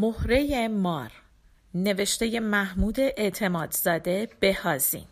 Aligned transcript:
مهره 0.00 0.68
مار 0.68 1.12
نوشته 1.74 2.40
محمود 2.40 3.00
اعتمادزاده 3.00 4.28
بهازین. 4.40 5.04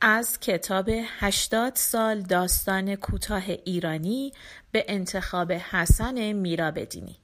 از 0.00 0.40
کتاب 0.40 0.88
هشتاد 1.18 1.76
سال 1.76 2.20
داستان 2.20 2.94
کوتاه 2.94 3.42
ایرانی 3.48 4.32
به 4.70 4.84
انتخاب 4.88 5.52
حسن 5.52 6.32
میرابدینی. 6.32 7.16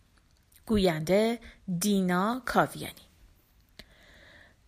گوینده 0.66 1.38
دینا 1.78 2.42
کاویانی. 2.46 3.08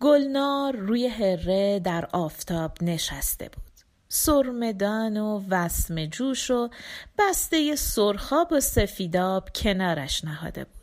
گلنار 0.00 0.76
روی 0.76 1.06
هره 1.06 1.80
در 1.84 2.08
آفتاب 2.12 2.82
نشسته 2.82 3.48
بود. 3.48 3.62
سرمدان 4.08 5.16
و 5.16 5.44
وسم 5.50 6.06
جوش 6.06 6.50
و 6.50 6.70
بسته 7.18 7.76
سرخاب 7.76 8.52
و 8.52 8.60
سفیداب 8.60 9.48
کنارش 9.54 10.24
نهاده 10.24 10.64
بود. 10.64 10.79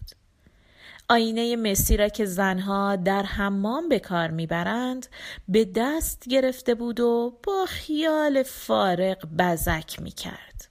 آینه 1.09 1.55
مسی 1.55 1.97
را 1.97 2.09
که 2.09 2.25
زنها 2.25 2.95
در 2.95 3.23
حمام 3.23 3.89
به 3.89 3.99
کار 3.99 4.31
می‌برند 4.31 5.07
به 5.47 5.65
دست 5.75 6.23
گرفته 6.29 6.75
بود 6.75 6.99
و 6.99 7.39
با 7.43 7.65
خیال 7.65 8.43
فارغ 8.43 9.17
بزک 9.39 10.01
می‌کرد. 10.01 10.67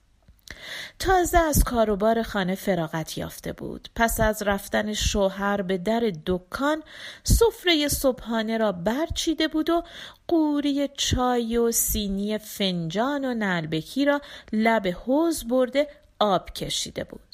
تازه 0.98 1.38
از 1.38 1.64
کاروبار 1.64 2.22
خانه 2.22 2.54
فراغت 2.54 3.18
یافته 3.18 3.52
بود. 3.52 3.88
پس 3.94 4.20
از 4.20 4.42
رفتن 4.42 4.92
شوهر 4.92 5.62
به 5.62 5.78
در 5.78 6.12
دکان 6.26 6.82
سفره 7.24 7.88
صبحانه 7.88 8.58
را 8.58 8.72
برچیده 8.72 9.48
بود 9.48 9.70
و 9.70 9.82
قوری 10.28 10.88
چای 10.96 11.56
و 11.56 11.72
سینی 11.72 12.38
فنجان 12.38 13.24
و 13.24 13.34
نلبکی 13.34 14.04
را 14.04 14.20
لب 14.52 14.86
حوز 14.86 15.48
برده 15.48 15.88
آب 16.18 16.50
کشیده 16.50 17.04
بود. 17.04 17.25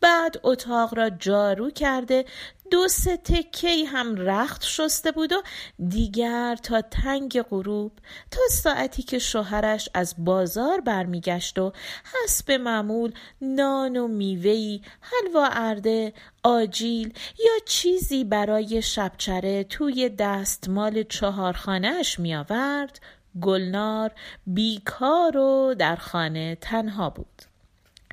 بعد 0.00 0.40
اتاق 0.42 0.94
را 0.94 1.10
جارو 1.10 1.70
کرده 1.70 2.24
دو 2.70 2.88
سه 2.88 3.16
تکی 3.16 3.84
هم 3.84 4.16
رخت 4.16 4.64
شسته 4.64 5.12
بود 5.12 5.32
و 5.32 5.42
دیگر 5.88 6.56
تا 6.56 6.80
تنگ 6.80 7.42
غروب 7.42 7.92
تا 8.30 8.40
ساعتی 8.50 9.02
که 9.02 9.18
شوهرش 9.18 9.88
از 9.94 10.14
بازار 10.18 10.80
برمیگشت 10.80 11.58
و 11.58 11.72
حسب 12.14 12.52
معمول 12.52 13.12
نان 13.40 13.96
و 13.96 14.08
میوهی 14.08 14.82
حلوا 15.00 15.48
ارده 15.52 16.12
آجیل 16.42 17.14
یا 17.38 17.52
چیزی 17.64 18.24
برای 18.24 18.82
شبچره 18.82 19.64
توی 19.64 20.08
دستمال 20.08 21.02
چهارخانهاش 21.02 22.18
می 22.18 22.34
آورد 22.34 23.00
گلنار 23.40 24.12
بیکار 24.46 25.36
و 25.36 25.74
در 25.78 25.96
خانه 25.96 26.58
تنها 26.60 27.10
بود. 27.10 27.55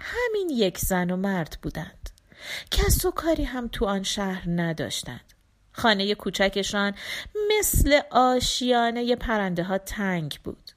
همین 0.01 0.49
یک 0.49 0.77
زن 0.77 1.11
و 1.11 1.15
مرد 1.15 1.57
بودند 1.61 2.09
کس 2.71 3.05
و 3.05 3.11
کاری 3.11 3.43
هم 3.43 3.67
تو 3.67 3.85
آن 3.85 4.03
شهر 4.03 4.43
نداشتند. 4.47 5.33
خانه 5.71 6.15
کوچکشان 6.15 6.93
مثل 7.49 7.99
آشیانه 8.11 9.15
پرنده 9.15 9.63
ها 9.63 9.77
تنگ 9.77 10.39
بود. 10.43 10.71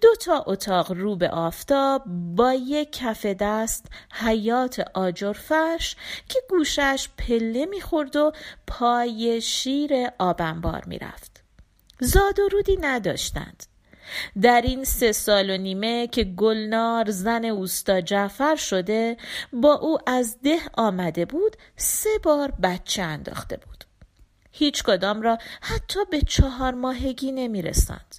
دو 0.00 0.14
تا 0.14 0.44
اتاق 0.46 0.92
رو 0.92 1.16
به 1.16 1.28
آفتاب 1.30 2.02
با 2.36 2.54
یک 2.54 2.92
کف 2.92 3.26
دست 3.26 3.86
حیات 4.12 4.84
آجر 4.94 5.32
فرش 5.32 5.96
که 6.28 6.42
گوشش 6.48 7.08
پله 7.18 7.66
می‌خورد 7.66 8.16
و 8.16 8.32
پای 8.66 9.40
شیر 9.40 9.92
آبنبار 10.18 10.84
می‌رفت. 10.86 11.42
زاد 12.00 12.38
و 12.38 12.48
رودی 12.48 12.76
نداشتند. 12.80 13.66
در 14.42 14.60
این 14.64 14.84
سه 14.84 15.12
سال 15.12 15.50
و 15.50 15.56
نیمه 15.56 16.06
که 16.06 16.24
گلنار 16.24 17.10
زن 17.10 17.44
اوستا 17.44 18.00
جعفر 18.00 18.56
شده 18.56 19.16
با 19.52 19.74
او 19.74 19.98
از 20.06 20.38
ده 20.42 20.58
آمده 20.74 21.24
بود 21.24 21.56
سه 21.76 22.10
بار 22.22 22.52
بچه 22.62 23.02
انداخته 23.02 23.56
بود 23.56 23.84
هیچ 24.52 24.82
کدام 24.82 25.22
را 25.22 25.38
حتی 25.60 26.00
به 26.10 26.20
چهار 26.20 26.74
ماهگی 26.74 27.32
نمی 27.32 27.62
رسند. 27.62 28.16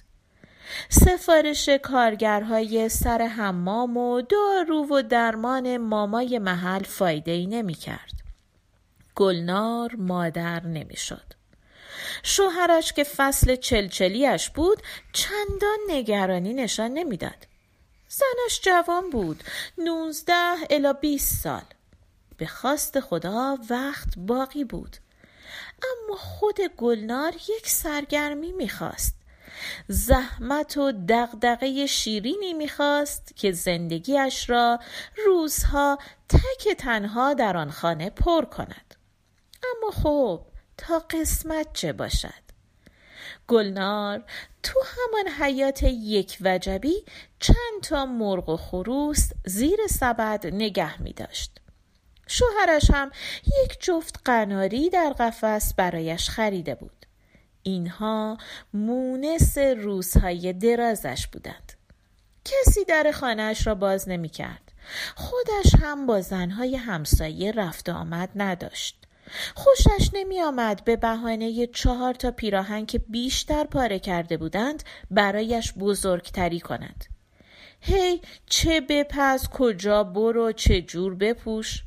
سفارش 0.88 1.68
کارگرهای 1.68 2.88
سر 2.88 3.22
حمام 3.22 3.96
و 3.96 4.22
دارو 4.22 4.86
و 4.90 5.02
درمان 5.02 5.76
مامای 5.76 6.38
محل 6.38 6.82
فایده 6.82 7.32
ای 7.32 7.46
نمی 7.46 7.74
کرد. 7.74 8.12
گلنار 9.14 9.94
مادر 9.98 10.66
نمی 10.66 10.96
شد. 10.96 11.33
شوهرش 12.22 12.92
که 12.92 13.04
فصل 13.04 13.56
چلچلیش 13.56 14.50
بود 14.50 14.82
چندان 15.12 15.78
نگرانی 15.88 16.54
نشان 16.54 16.90
نمی‌داد. 16.90 17.46
زنش 18.08 18.60
جوان 18.62 19.10
بود 19.10 19.44
نوزده 19.78 20.56
الا 20.70 20.92
بیست 20.92 21.42
سال. 21.42 21.62
به 22.36 22.46
خواست 22.46 23.00
خدا 23.00 23.58
وقت 23.70 24.08
باقی 24.16 24.64
بود. 24.64 24.96
اما 25.82 26.16
خود 26.16 26.60
گلنار 26.60 27.34
یک 27.34 27.68
سرگرمی 27.68 28.52
می‌خواست. 28.52 29.14
زحمت 29.88 30.76
و 30.76 30.92
دغدغه 31.08 31.86
شیرینی 31.86 32.52
می‌خواست 32.52 33.36
که 33.36 33.52
زندگیش 33.52 34.50
را 34.50 34.78
روزها 35.26 35.98
تک 36.28 36.68
تنها 36.78 37.34
در 37.34 37.56
آن 37.56 37.70
خانه 37.70 38.10
پر 38.10 38.44
کند. 38.44 38.94
اما 39.64 39.90
خب 39.90 40.40
تا 40.76 40.98
قسمت 40.98 41.72
چه 41.72 41.92
باشد 41.92 42.44
گلنار 43.48 44.24
تو 44.62 44.80
همان 44.84 45.28
حیات 45.28 45.82
یک 45.82 46.38
وجبی 46.40 47.04
چند 47.40 47.80
تا 47.82 48.06
مرغ 48.06 48.48
و 48.48 48.56
خروس 48.56 49.28
زیر 49.46 49.78
سبد 49.90 50.46
نگه 50.46 51.02
می 51.02 51.12
داشت. 51.12 51.60
شوهرش 52.26 52.90
هم 52.90 53.10
یک 53.64 53.76
جفت 53.80 54.20
قناری 54.24 54.90
در 54.90 55.14
قفس 55.18 55.74
برایش 55.74 56.28
خریده 56.28 56.74
بود. 56.74 57.06
اینها 57.62 58.38
مونس 58.74 59.58
روزهای 59.58 60.52
درازش 60.52 61.26
بودند. 61.26 61.72
کسی 62.44 62.84
در 62.84 63.12
خانهاش 63.14 63.66
را 63.66 63.74
باز 63.74 64.08
نمی 64.08 64.28
کرد. 64.28 64.72
خودش 65.16 65.74
هم 65.82 66.06
با 66.06 66.20
زنهای 66.20 66.76
همسایه 66.76 67.52
رفت 67.52 67.88
آمد 67.88 68.30
نداشت. 68.36 69.03
خوشش 69.54 70.10
نمی 70.12 70.40
آمد 70.40 70.84
به 70.84 70.96
بهانه 70.96 71.66
چهار 71.66 72.14
تا 72.14 72.30
پیراهن 72.30 72.86
که 72.86 72.98
بیشتر 72.98 73.64
پاره 73.64 73.98
کرده 73.98 74.36
بودند 74.36 74.82
برایش 75.10 75.72
بزرگتری 75.72 76.60
کند. 76.60 77.04
هی 77.80 78.20
چه 78.46 78.80
بپز 78.80 79.48
کجا 79.48 80.04
برو 80.04 80.52
چه 80.52 80.82
جور 80.82 81.14
بپوش. 81.14 81.82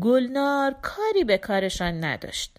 گلنار 0.00 0.74
کاری 0.82 1.24
به 1.24 1.38
کارشان 1.38 2.04
نداشت. 2.04 2.56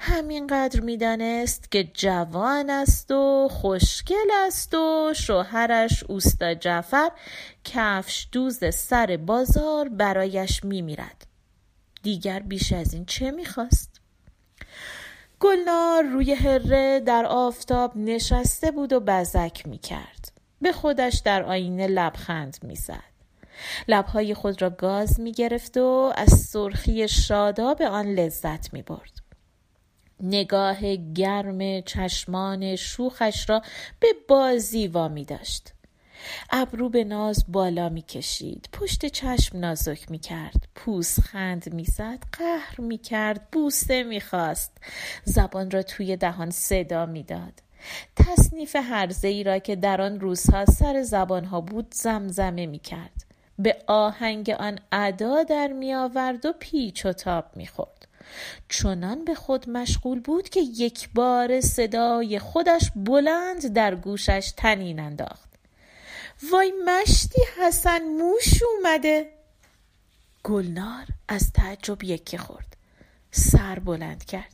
همینقدر 0.00 0.80
می‌دانست 0.80 1.70
که 1.70 1.84
جوان 1.94 2.70
است 2.70 3.10
و 3.10 3.48
خوشگل 3.50 4.30
است 4.46 4.74
و 4.74 5.12
شوهرش 5.16 6.04
اوستا 6.08 6.54
جعفر 6.54 7.10
کفش 7.64 8.28
دوز 8.32 8.74
سر 8.74 9.18
بازار 9.26 9.88
برایش 9.88 10.64
میمیرد. 10.64 11.29
دیگر 12.02 12.38
بیش 12.38 12.72
از 12.72 12.94
این 12.94 13.04
چه 13.04 13.30
می‌خواست؟ 13.30 14.00
گلنار 15.40 16.04
روی 16.04 16.34
هره 16.34 17.00
در 17.00 17.26
آفتاب 17.26 17.96
نشسته 17.96 18.70
بود 18.70 18.92
و 18.92 19.00
بزک 19.00 19.66
می‌کرد. 19.66 20.32
به 20.62 20.72
خودش 20.72 21.22
در 21.24 21.42
آینه 21.42 21.86
لبخند 21.86 22.56
می‌زد. 22.62 23.10
لبهای 23.88 24.34
خود 24.34 24.62
را 24.62 24.70
گاز 24.70 25.20
می‌گرفت 25.20 25.76
و 25.76 26.12
از 26.16 26.30
سرخی 26.30 27.08
شاداب 27.08 27.82
آن 27.82 28.06
لذت 28.06 28.72
می‌برد. 28.72 29.12
نگاه 30.20 30.96
گرم 30.96 31.80
چشمان 31.80 32.76
شوخش 32.76 33.50
را 33.50 33.62
به 34.00 34.08
بازی 34.28 34.86
وامی 34.86 35.24
داشت. 35.24 35.72
ابرو 36.50 36.88
به 36.88 37.04
ناز 37.04 37.44
بالا 37.48 37.88
می 37.88 38.02
کشید 38.02 38.68
پشت 38.72 39.06
چشم 39.06 39.58
نازک 39.58 40.10
می 40.10 40.18
کرد 40.18 40.68
خند 41.22 41.74
می 41.74 41.84
زد 41.84 42.18
قهر 42.32 42.80
می 42.80 42.98
کرد 42.98 43.50
بوسه 43.52 44.02
می 44.02 44.20
خواست 44.20 44.78
زبان 45.24 45.70
را 45.70 45.82
توی 45.82 46.16
دهان 46.16 46.50
صدا 46.50 47.06
می 47.06 47.22
داد 47.22 47.62
تصنیف 48.16 48.76
هرزه 48.76 49.28
ای 49.28 49.44
را 49.44 49.58
که 49.58 49.76
در 49.76 50.00
آن 50.00 50.20
روزها 50.20 50.64
سر 50.66 51.02
زبانها 51.02 51.60
بود 51.60 51.94
زمزمه 51.94 52.66
می 52.66 52.78
کرد 52.78 53.24
به 53.58 53.76
آهنگ 53.86 54.50
آن 54.50 54.78
ادا 54.92 55.42
در 55.42 55.68
می 55.68 55.94
آورد 55.94 56.46
و 56.46 56.52
پیچ 56.58 57.06
و 57.06 57.12
تاب 57.12 57.44
می 57.56 57.66
خورد 57.66 58.08
چنان 58.68 59.24
به 59.24 59.34
خود 59.34 59.70
مشغول 59.70 60.20
بود 60.20 60.48
که 60.48 60.60
یک 60.60 61.08
بار 61.14 61.60
صدای 61.60 62.38
خودش 62.38 62.90
بلند 62.96 63.72
در 63.72 63.94
گوشش 63.94 64.52
تنین 64.56 65.00
انداخت. 65.00 65.49
وای 66.42 66.72
مشتی 66.84 67.42
حسن 67.58 68.02
موش 68.02 68.62
اومده 68.62 69.32
گلنار 70.44 71.06
از 71.28 71.52
تعجب 71.52 72.04
یکی 72.04 72.38
خورد 72.38 72.76
سر 73.30 73.78
بلند 73.78 74.24
کرد 74.24 74.52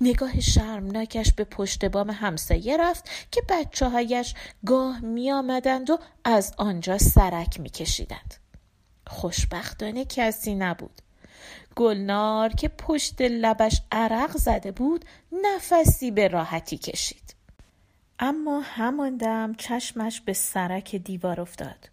نگاه 0.00 0.40
شرمناکش 0.40 1.32
به 1.32 1.44
پشت 1.44 1.84
بام 1.84 2.10
همسایه 2.10 2.76
رفت 2.76 3.10
که 3.30 3.42
بچه 3.48 3.88
هایش 3.88 4.34
گاه 4.66 5.00
می 5.00 5.32
آمدند 5.32 5.90
و 5.90 5.98
از 6.24 6.54
آنجا 6.56 6.98
سرک 6.98 7.60
می 7.60 7.70
کشیدند. 7.70 8.34
خوشبختانه 9.06 10.04
کسی 10.04 10.54
نبود. 10.54 11.02
گلنار 11.76 12.48
که 12.48 12.68
پشت 12.68 13.20
لبش 13.20 13.82
عرق 13.92 14.36
زده 14.36 14.72
بود 14.72 15.04
نفسی 15.42 16.10
به 16.10 16.28
راحتی 16.28 16.78
کشید 16.78 17.27
اما 18.20 18.60
همان 18.60 19.16
دم 19.16 19.54
چشمش 19.58 20.20
به 20.20 20.32
سرک 20.32 20.96
دیوار 20.96 21.40
افتاد 21.40 21.90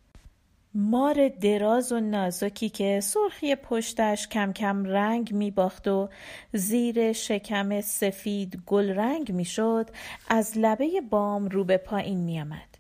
مار 0.74 1.28
دراز 1.30 1.92
و 1.92 2.00
نازکی 2.00 2.70
که 2.70 3.00
سرخی 3.04 3.56
پشتش 3.56 4.28
کم 4.28 4.54
کم 4.54 4.86
رنگ 4.86 5.34
می 5.34 5.52
باخت 5.52 5.88
و 5.88 6.10
زیر 6.54 7.14
شکم 7.14 7.82
سفید 7.82 8.64
گل 8.66 8.90
رنگ 8.90 9.32
می 9.32 9.46
شد 9.46 9.90
از 10.28 10.58
لبه 10.58 11.02
بام 11.10 11.48
رو 11.48 11.64
به 11.64 11.78
پایین 11.78 12.20
می 12.20 12.42
آمد. 12.42 12.75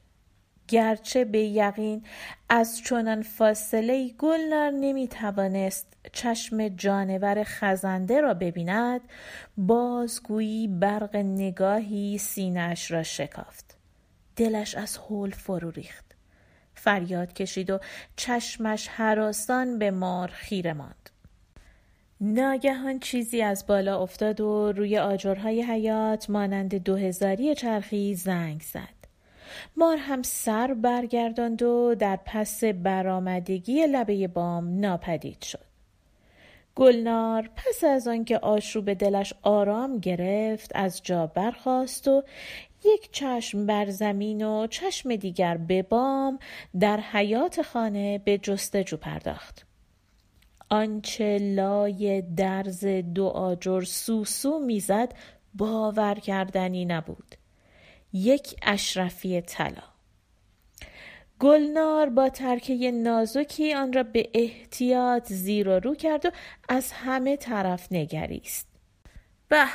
گرچه 0.67 1.25
به 1.25 1.39
یقین 1.39 2.03
از 2.50 2.81
چنان 2.81 3.21
فاصله 3.21 4.09
گلنار 4.09 4.71
نمی 4.71 5.07
توانست 5.07 5.88
چشم 6.13 6.67
جانور 6.67 7.44
خزنده 7.44 8.21
را 8.21 8.33
ببیند 8.33 9.01
بازگویی 9.57 10.67
برق 10.67 11.15
نگاهی 11.15 12.17
سینهاش 12.17 12.91
را 12.91 13.03
شکافت. 13.03 13.77
دلش 14.35 14.75
از 14.75 14.97
حول 14.97 15.31
فرو 15.31 15.71
ریخت. 15.71 16.06
فریاد 16.75 17.33
کشید 17.33 17.69
و 17.69 17.79
چشمش 18.15 18.88
حراسان 18.88 19.79
به 19.79 19.91
مار 19.91 20.27
خیره 20.27 20.73
ماند. 20.73 21.09
ناگهان 22.21 23.00
چیزی 23.00 23.41
از 23.41 23.67
بالا 23.67 24.01
افتاد 24.01 24.41
و 24.41 24.71
روی 24.71 24.97
آجرهای 24.97 25.62
حیات 25.63 26.29
مانند 26.29 26.75
دو 26.75 26.95
هزاری 26.95 27.56
چرخی 27.56 28.15
زنگ 28.15 28.62
زد. 28.62 28.94
مار 29.77 29.97
هم 29.97 30.21
سر 30.24 30.74
برگرداند 30.74 31.62
و 31.62 31.95
در 32.00 32.19
پس 32.25 32.63
برآمدگی 32.63 33.88
لبه 33.88 34.27
بام 34.27 34.80
ناپدید 34.80 35.42
شد. 35.42 35.65
گلنار 36.75 37.50
پس 37.56 37.83
از 37.83 38.07
آنکه 38.07 38.38
آشوب 38.38 38.94
دلش 38.94 39.33
آرام 39.42 40.00
گرفت 40.00 40.71
از 40.75 41.01
جا 41.03 41.27
برخاست 41.27 42.07
و 42.07 42.24
یک 42.86 43.12
چشم 43.12 43.65
بر 43.65 43.89
زمین 43.89 44.45
و 44.45 44.68
چشم 44.68 45.15
دیگر 45.15 45.57
به 45.57 45.81
بام 45.81 46.39
در 46.80 47.00
حیات 47.00 47.62
خانه 47.62 48.18
به 48.18 48.38
جستجو 48.38 48.98
پرداخت. 48.98 49.65
آنچه 50.69 51.38
لای 51.38 52.21
درز 52.21 52.86
دو 52.86 53.25
آجر 53.25 53.81
سوسو 53.81 54.59
می‌زد 54.59 55.13
باور 55.53 56.15
کردنی 56.15 56.86
نبود. 56.86 57.36
یک 58.15 58.56
اشرفی 58.62 59.41
طلا. 59.41 59.83
گلنار 61.39 62.09
با 62.09 62.29
ترکه 62.29 62.91
نازکی 62.91 63.73
آن 63.73 63.94
را 63.94 64.03
به 64.03 64.29
احتیاط 64.33 65.33
زیر 65.33 65.69
و 65.69 65.79
رو 65.79 65.95
کرد 65.95 66.25
و 66.25 66.31
از 66.69 66.91
همه 66.91 67.38
طرف 67.38 67.91
نگریست. 67.91 68.67
به 69.47 69.65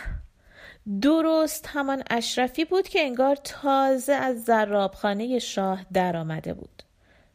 درست 1.02 1.66
همان 1.68 2.02
اشرفی 2.10 2.64
بود 2.64 2.88
که 2.88 3.00
انگار 3.00 3.36
تازه 3.36 4.12
از 4.12 4.44
زرابخانه 4.44 5.38
شاه 5.38 5.86
درآمده 5.92 6.54
بود. 6.54 6.82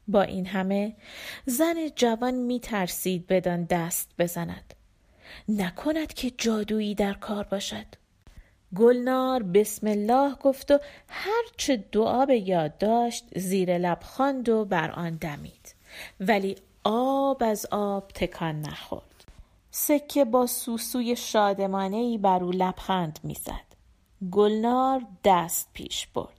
با 0.07 0.21
این 0.21 0.45
همه 0.45 0.95
زن 1.45 1.75
جوان 1.95 2.33
می 2.33 2.59
ترسید 2.59 3.27
بدان 3.27 3.63
دست 3.63 4.11
بزند. 4.19 4.73
نکند 5.49 6.13
که 6.13 6.31
جادویی 6.37 6.95
در 6.95 7.13
کار 7.13 7.43
باشد. 7.43 8.04
گلنار 8.75 9.43
بسم 9.43 9.87
الله 9.87 10.35
گفت 10.35 10.71
و 10.71 10.79
هرچه 11.09 11.77
دعا 11.77 12.25
به 12.25 12.37
یاد 12.49 12.77
داشت 12.77 13.39
زیر 13.39 13.77
لب 13.77 13.99
خواند 14.03 14.49
و 14.49 14.65
بر 14.65 14.91
آن 14.91 15.15
دمید. 15.15 15.75
ولی 16.19 16.55
آب 16.83 17.43
از 17.43 17.65
آب 17.71 18.07
تکان 18.07 18.61
نخورد. 18.61 19.25
سکه 19.71 20.25
با 20.25 20.47
سوسوی 20.47 21.15
شادمانه 21.15 21.97
ای 21.97 22.17
بر 22.17 22.43
او 22.43 22.51
لبخند 22.51 23.19
می‌زد. 23.23 23.65
گلنار 24.31 25.01
دست 25.23 25.69
پیش 25.73 26.07
برد. 26.07 26.29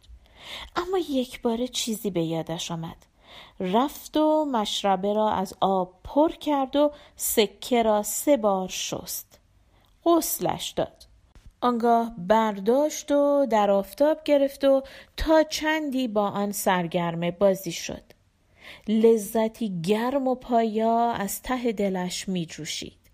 اما 0.77 0.99
یک 0.99 1.43
بار 1.43 1.67
چیزی 1.67 2.11
به 2.11 2.23
یادش 2.23 2.71
آمد. 2.71 2.97
رفت 3.61 4.17
و 4.17 4.45
مشربه 4.45 5.13
را 5.13 5.31
از 5.31 5.55
آب 5.61 5.95
پر 6.05 6.33
کرد 6.33 6.77
و 6.77 6.93
سکه 7.17 7.83
را 7.83 8.03
سه 8.03 8.37
بار 8.37 8.69
شست. 8.69 9.39
غسلش 10.05 10.71
داد. 10.71 11.06
آنگاه 11.61 12.15
برداشت 12.19 13.13
و 13.13 13.47
در 13.51 13.71
آفتاب 13.71 14.25
گرفت 14.25 14.65
و 14.65 14.83
تا 15.17 15.43
چندی 15.43 16.09
با 16.09 16.29
آن 16.29 16.53
سرگرم 16.53 17.31
بازی 17.31 17.73
شد. 17.73 18.03
لذتی 18.89 19.81
گرم 19.83 20.29
و 20.29 20.35
پایا 20.35 21.11
از 21.11 21.43
ته 21.43 21.73
دلش 21.73 22.29
می 22.29 22.47
جوشید 22.47 23.07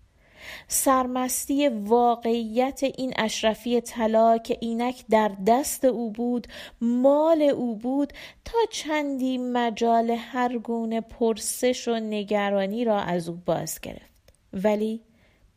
سرمستی 0.67 1.67
واقعیت 1.67 2.81
این 2.83 3.13
اشرفی 3.17 3.81
طلا 3.81 4.37
که 4.37 4.57
اینک 4.61 5.03
در 5.09 5.31
دست 5.47 5.85
او 5.85 6.11
بود 6.11 6.47
مال 6.81 7.41
او 7.41 7.75
بود 7.75 8.13
تا 8.45 8.57
چندی 8.71 9.37
مجال 9.37 10.09
هر 10.09 10.57
گونه 10.57 11.01
پرسش 11.01 11.87
و 11.87 11.95
نگرانی 11.95 12.85
را 12.85 12.99
از 12.99 13.29
او 13.29 13.39
باز 13.45 13.79
گرفت. 13.81 14.33
ولی 14.53 15.01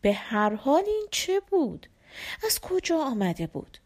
به 0.00 0.12
هر 0.12 0.54
حال 0.54 0.82
این 0.86 1.06
چه 1.10 1.40
بود؟ 1.50 1.86
از 2.46 2.60
کجا 2.60 2.98
آمده 2.98 3.46
بود؟ 3.46 3.78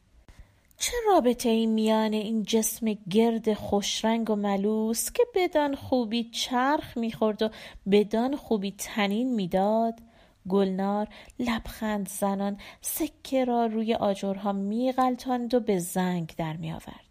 چه 0.78 0.92
رابطه 1.06 1.48
این 1.48 1.70
میان 1.70 2.12
این 2.12 2.42
جسم 2.42 2.98
گرد 3.10 3.54
خوشرنگ 3.54 4.30
و 4.30 4.36
ملوس 4.36 5.12
که 5.12 5.22
بدان 5.34 5.74
خوبی 5.74 6.24
چرخ 6.24 6.96
می‌خورد 6.96 7.42
و 7.42 7.50
بدان 7.90 8.36
خوبی 8.36 8.74
تنین 8.78 9.34
می‌داد؟ 9.34 10.00
گلنار 10.48 11.08
لبخند 11.38 12.08
زنان 12.08 12.58
سکه 12.80 13.44
را 13.44 13.66
روی 13.66 13.94
آجرها 13.94 14.52
میغلطاند 14.52 15.54
و 15.54 15.60
به 15.60 15.78
زنگ 15.78 16.34
در 16.36 16.56
میآورد. 16.56 17.04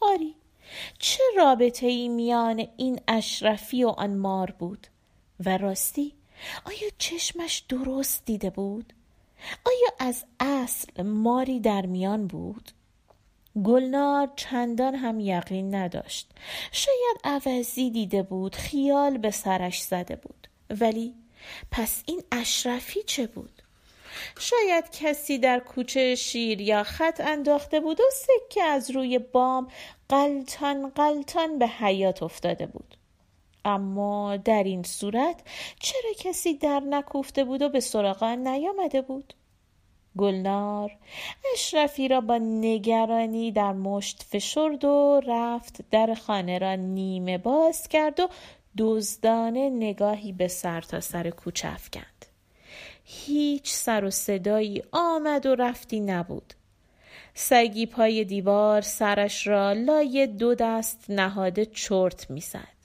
آری 0.00 0.34
چه 0.98 1.22
رابطه 1.36 1.86
ای 1.86 2.08
میان 2.08 2.68
این 2.76 3.00
اشرفی 3.08 3.84
و 3.84 3.88
آن 3.88 4.14
مار 4.14 4.50
بود؟ 4.58 4.86
و 5.44 5.58
راستی 5.58 6.12
آیا 6.64 6.88
چشمش 6.98 7.58
درست 7.68 8.24
دیده 8.24 8.50
بود؟ 8.50 8.92
آیا 9.64 10.08
از 10.10 10.24
اصل 10.40 11.02
ماری 11.02 11.60
در 11.60 11.86
میان 11.86 12.26
بود؟ 12.26 12.70
گلنار 13.64 14.30
چندان 14.36 14.94
هم 14.94 15.20
یقین 15.20 15.74
نداشت. 15.74 16.30
شاید 16.72 17.20
عوضی 17.24 17.90
دیده 17.90 18.22
بود 18.22 18.54
خیال 18.56 19.18
به 19.18 19.30
سرش 19.30 19.82
زده 19.82 20.16
بود. 20.16 20.48
ولی 20.70 21.14
پس 21.70 22.02
این 22.06 22.22
اشرفی 22.32 23.02
چه 23.02 23.26
بود؟ 23.26 23.62
شاید 24.38 24.90
کسی 24.90 25.38
در 25.38 25.58
کوچه 25.58 26.14
شیر 26.14 26.60
یا 26.60 26.82
خط 26.82 27.20
انداخته 27.20 27.80
بود 27.80 28.00
و 28.00 28.04
سکه 28.12 28.62
از 28.62 28.90
روی 28.90 29.18
بام 29.18 29.68
قلتان 30.08 30.90
قلتان 30.90 31.58
به 31.58 31.66
حیات 31.66 32.22
افتاده 32.22 32.66
بود. 32.66 32.97
اما 33.64 34.36
در 34.36 34.62
این 34.62 34.82
صورت 34.82 35.40
چرا 35.80 36.12
کسی 36.18 36.54
در 36.54 36.80
نکوفته 36.80 37.44
بود 37.44 37.62
و 37.62 37.68
به 37.68 37.80
سراغ 37.80 38.24
نیامده 38.24 39.02
بود؟ 39.02 39.34
گلنار 40.18 40.96
اشرفی 41.54 42.08
را 42.08 42.20
با 42.20 42.38
نگرانی 42.38 43.52
در 43.52 43.72
مشت 43.72 44.22
فشرد 44.22 44.84
و 44.84 45.20
رفت 45.26 45.90
در 45.90 46.14
خانه 46.14 46.58
را 46.58 46.74
نیمه 46.74 47.38
باز 47.38 47.88
کرد 47.88 48.20
و 48.20 48.28
دزدانه 48.78 49.70
نگاهی 49.70 50.32
به 50.32 50.48
سر 50.48 50.80
تا 50.80 51.00
سر 51.00 51.30
کوچه 51.30 51.68
افکند. 51.68 52.26
هیچ 53.04 53.72
سر 53.72 54.04
و 54.04 54.10
صدایی 54.10 54.82
آمد 54.92 55.46
و 55.46 55.54
رفتی 55.54 56.00
نبود. 56.00 56.54
سگی 57.34 57.86
پای 57.86 58.24
دیوار 58.24 58.80
سرش 58.80 59.46
را 59.46 59.72
لای 59.72 60.26
دو 60.26 60.54
دست 60.54 61.04
نهاده 61.08 61.66
چرت 61.66 62.30
می‌زد. 62.30 62.77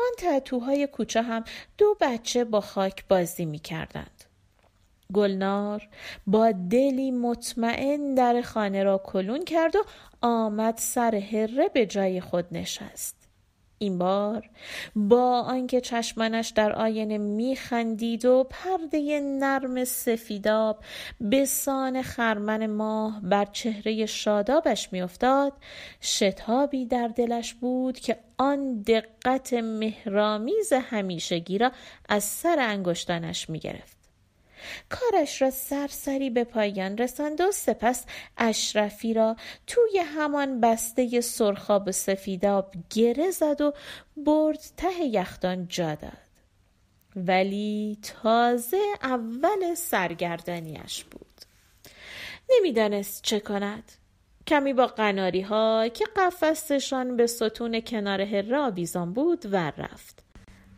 آن 0.00 0.10
تتوهای 0.18 0.86
کوچه 0.86 1.22
هم 1.22 1.44
دو 1.78 1.96
بچه 2.00 2.44
با 2.44 2.60
خاک 2.60 3.04
بازی 3.08 3.44
می 3.44 3.58
کردند. 3.58 4.24
گلنار 5.14 5.88
با 6.26 6.52
دلی 6.70 7.10
مطمئن 7.10 8.14
در 8.14 8.42
خانه 8.42 8.82
را 8.82 8.98
کلون 8.98 9.44
کرد 9.44 9.76
و 9.76 9.84
آمد 10.22 10.76
سر 10.78 11.14
هره 11.14 11.68
به 11.68 11.86
جای 11.86 12.20
خود 12.20 12.46
نشست. 12.52 13.17
این 13.78 13.98
بار. 13.98 14.50
با 14.96 15.40
آنکه 15.42 15.80
چشمانش 15.80 16.48
در 16.48 16.72
آینه 16.72 17.18
میخندید 17.18 18.24
و 18.24 18.46
پرده 18.50 19.20
نرم 19.20 19.84
سفیداب 19.84 20.84
به 21.20 21.44
سان 21.44 22.02
خرمن 22.02 22.66
ماه 22.66 23.20
بر 23.22 23.44
چهره 23.44 24.06
شادابش 24.06 24.92
میافتاد 24.92 25.52
شتابی 26.02 26.86
در 26.86 27.08
دلش 27.08 27.54
بود 27.54 28.00
که 28.00 28.16
آن 28.38 28.82
دقت 28.82 29.52
مهرامیز 29.54 30.72
همیشگی 30.72 31.58
را 31.58 31.72
از 32.08 32.24
سر 32.24 32.56
انگشتانش 32.58 33.50
می‌گرفت. 33.50 33.97
کارش 34.88 35.42
را 35.42 35.50
سرسری 35.50 36.30
به 36.30 36.44
پایان 36.44 36.98
رساند 36.98 37.40
و 37.40 37.52
سپس 37.52 38.04
اشرفی 38.38 39.14
را 39.14 39.36
توی 39.66 39.98
همان 39.98 40.60
بسته 40.60 41.20
سرخاب 41.20 41.88
و 41.88 41.92
سفیداب 41.92 42.74
گره 42.90 43.30
زد 43.30 43.60
و 43.60 43.72
برد 44.16 44.60
ته 44.76 45.04
یختان 45.04 45.68
جا 45.68 45.94
داد. 45.94 46.12
ولی 47.16 47.98
تازه 48.22 48.82
اول 49.02 49.74
سرگردانیش 49.74 51.04
بود. 51.04 51.26
نمی‌دانست 52.50 53.22
چه 53.22 53.40
کند. 53.40 53.92
کمی 54.46 54.72
با 54.72 54.86
قناری 54.86 55.40
ها 55.40 55.88
که 55.88 56.04
قفستشان 56.16 57.16
به 57.16 57.26
ستون 57.26 57.80
کنار 57.80 58.20
هره 58.20 58.58
آویزان 58.58 59.12
بود 59.12 59.46
ور 59.52 59.74
رفت. 59.76 60.27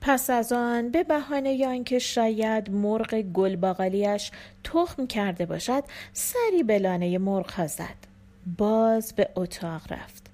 پس 0.01 0.31
از 0.31 0.53
آن 0.53 0.91
به 0.91 1.03
بهانه 1.03 1.67
آنکه 1.67 1.99
شاید 1.99 2.71
مرغ 2.71 3.15
گلباقالیش 3.15 4.31
تخم 4.65 5.07
کرده 5.07 5.47
باشد 5.47 5.85
سری 6.13 6.63
به 6.63 6.79
لانه 6.79 7.19
مرغ 7.19 7.67
زد. 7.67 8.11
باز 8.59 9.13
به 9.13 9.29
اتاق 9.37 9.93
رفت. 9.93 10.27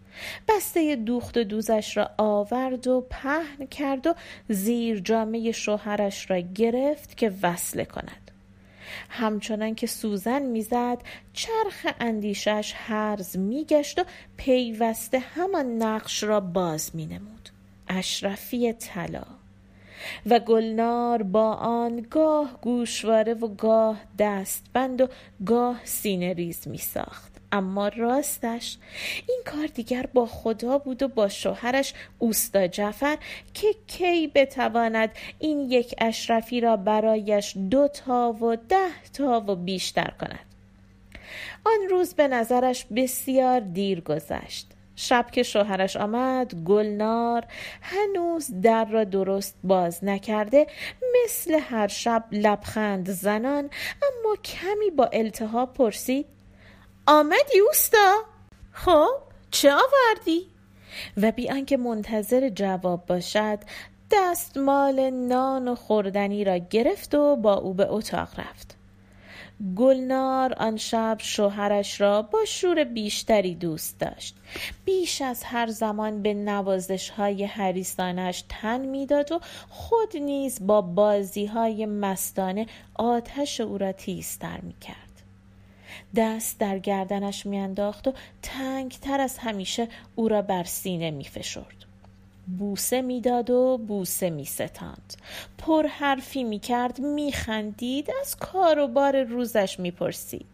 بسته 0.48 0.96
دوخت 0.96 1.36
و 1.36 1.44
دوزش 1.44 1.96
را 1.96 2.10
آورد 2.18 2.86
و 2.86 3.06
پهن 3.10 3.66
کرد 3.66 4.06
و 4.06 4.14
زیر 4.48 5.00
جامعه 5.00 5.52
شوهرش 5.52 6.30
را 6.30 6.38
گرفت 6.38 7.16
که 7.16 7.32
وصله 7.42 7.84
کند. 7.84 8.30
همچنان 9.08 9.74
که 9.74 9.86
سوزن 9.86 10.42
می‌زد 10.42 10.98
چرخ 11.32 11.94
اندیشش 12.00 12.72
هرز 12.76 13.36
میگشت 13.36 13.98
و 13.98 14.04
پیوسته 14.36 15.18
همان 15.18 15.82
نقش 15.82 16.22
را 16.22 16.40
باز 16.40 16.96
مینمود. 16.96 17.48
اشرفی 17.88 18.72
طلا. 18.72 19.24
و 20.26 20.38
گلنار 20.38 21.22
با 21.22 21.52
آن 21.54 22.06
گاه 22.10 22.58
گوشواره 22.62 23.34
و 23.34 23.48
گاه 23.48 24.00
دستبند 24.18 25.00
و 25.00 25.08
گاه 25.46 25.80
سینه 25.84 26.32
ریز 26.32 26.68
می 26.68 26.78
ساخت. 26.78 27.36
اما 27.52 27.88
راستش 27.88 28.76
این 29.28 29.42
کار 29.44 29.66
دیگر 29.66 30.06
با 30.14 30.26
خدا 30.26 30.78
بود 30.78 31.02
و 31.02 31.08
با 31.08 31.28
شوهرش 31.28 31.94
اوستا 32.18 32.66
جعفر 32.66 33.18
که 33.54 33.66
کی 33.86 34.26
بتواند 34.26 35.10
این 35.38 35.70
یک 35.70 35.94
اشرفی 35.98 36.60
را 36.60 36.76
برایش 36.76 37.56
دو 37.70 37.88
تا 37.88 38.32
و 38.32 38.56
ده 38.56 39.02
تا 39.12 39.44
و 39.46 39.56
بیشتر 39.56 40.12
کند 40.20 40.46
آن 41.64 41.88
روز 41.90 42.14
به 42.14 42.28
نظرش 42.28 42.84
بسیار 42.96 43.60
دیر 43.60 44.00
گذشت 44.00 44.66
شب 44.96 45.26
که 45.32 45.42
شوهرش 45.42 45.96
آمد 45.96 46.54
گلنار 46.54 47.44
هنوز 47.82 48.60
در 48.62 48.84
را 48.84 49.04
درست 49.04 49.56
باز 49.64 50.04
نکرده 50.04 50.66
مثل 51.24 51.54
هر 51.54 51.88
شب 51.88 52.24
لبخند 52.32 53.10
زنان 53.10 53.64
اما 54.02 54.36
کمی 54.44 54.90
با 54.90 55.04
التهاب 55.04 55.74
پرسید 55.74 56.26
آمدی 57.06 57.58
اوستا؟ 57.66 58.22
خب 58.72 59.08
چه 59.50 59.72
آوردی؟ 59.72 60.46
و 61.16 61.32
بی 61.32 61.50
آنکه 61.50 61.76
منتظر 61.76 62.48
جواب 62.48 63.06
باشد 63.06 63.58
دستمال 64.10 65.10
نان 65.10 65.68
و 65.68 65.74
خوردنی 65.74 66.44
را 66.44 66.56
گرفت 66.56 67.14
و 67.14 67.36
با 67.36 67.54
او 67.54 67.74
به 67.74 67.86
اتاق 67.90 68.40
رفت. 68.40 68.75
گلنار 69.76 70.52
آن 70.52 70.76
شب 70.76 71.16
شوهرش 71.20 72.00
را 72.00 72.22
با 72.22 72.44
شور 72.44 72.84
بیشتری 72.84 73.54
دوست 73.54 74.00
داشت 74.00 74.36
بیش 74.84 75.22
از 75.22 75.44
هر 75.44 75.66
زمان 75.66 76.22
به 76.22 76.34
نوازش 76.34 77.10
های 77.10 77.44
حریستانش 77.44 78.44
تن 78.48 78.80
می‌داد 78.80 79.32
و 79.32 79.40
خود 79.68 80.16
نیز 80.16 80.66
با 80.66 80.80
بازی 80.80 81.46
های 81.46 81.86
مستانه 81.86 82.66
آتش 82.94 83.60
او 83.60 83.78
را 83.78 83.92
تیزتر 83.92 84.60
می 84.60 84.74
کرد. 84.80 84.96
دست 86.16 86.60
در 86.60 86.78
گردنش 86.78 87.46
میانداخت 87.46 88.08
و 88.08 88.12
تنگتر 88.42 89.20
از 89.20 89.38
همیشه 89.38 89.88
او 90.14 90.28
را 90.28 90.42
بر 90.42 90.64
سینه 90.64 91.10
میفشرد 91.10 91.85
بوسه 92.58 93.02
می‌داد 93.02 93.50
و 93.50 93.78
بوسه 93.88 94.30
میستاند. 94.30 95.14
پر 95.58 95.86
حرفی 95.86 96.44
می‌کرد 96.44 97.00
میخندید 97.00 98.10
از 98.20 98.36
کار 98.36 98.78
و 98.78 98.88
بار 98.88 99.22
روزش 99.22 99.80
می‌پرسید. 99.80 100.46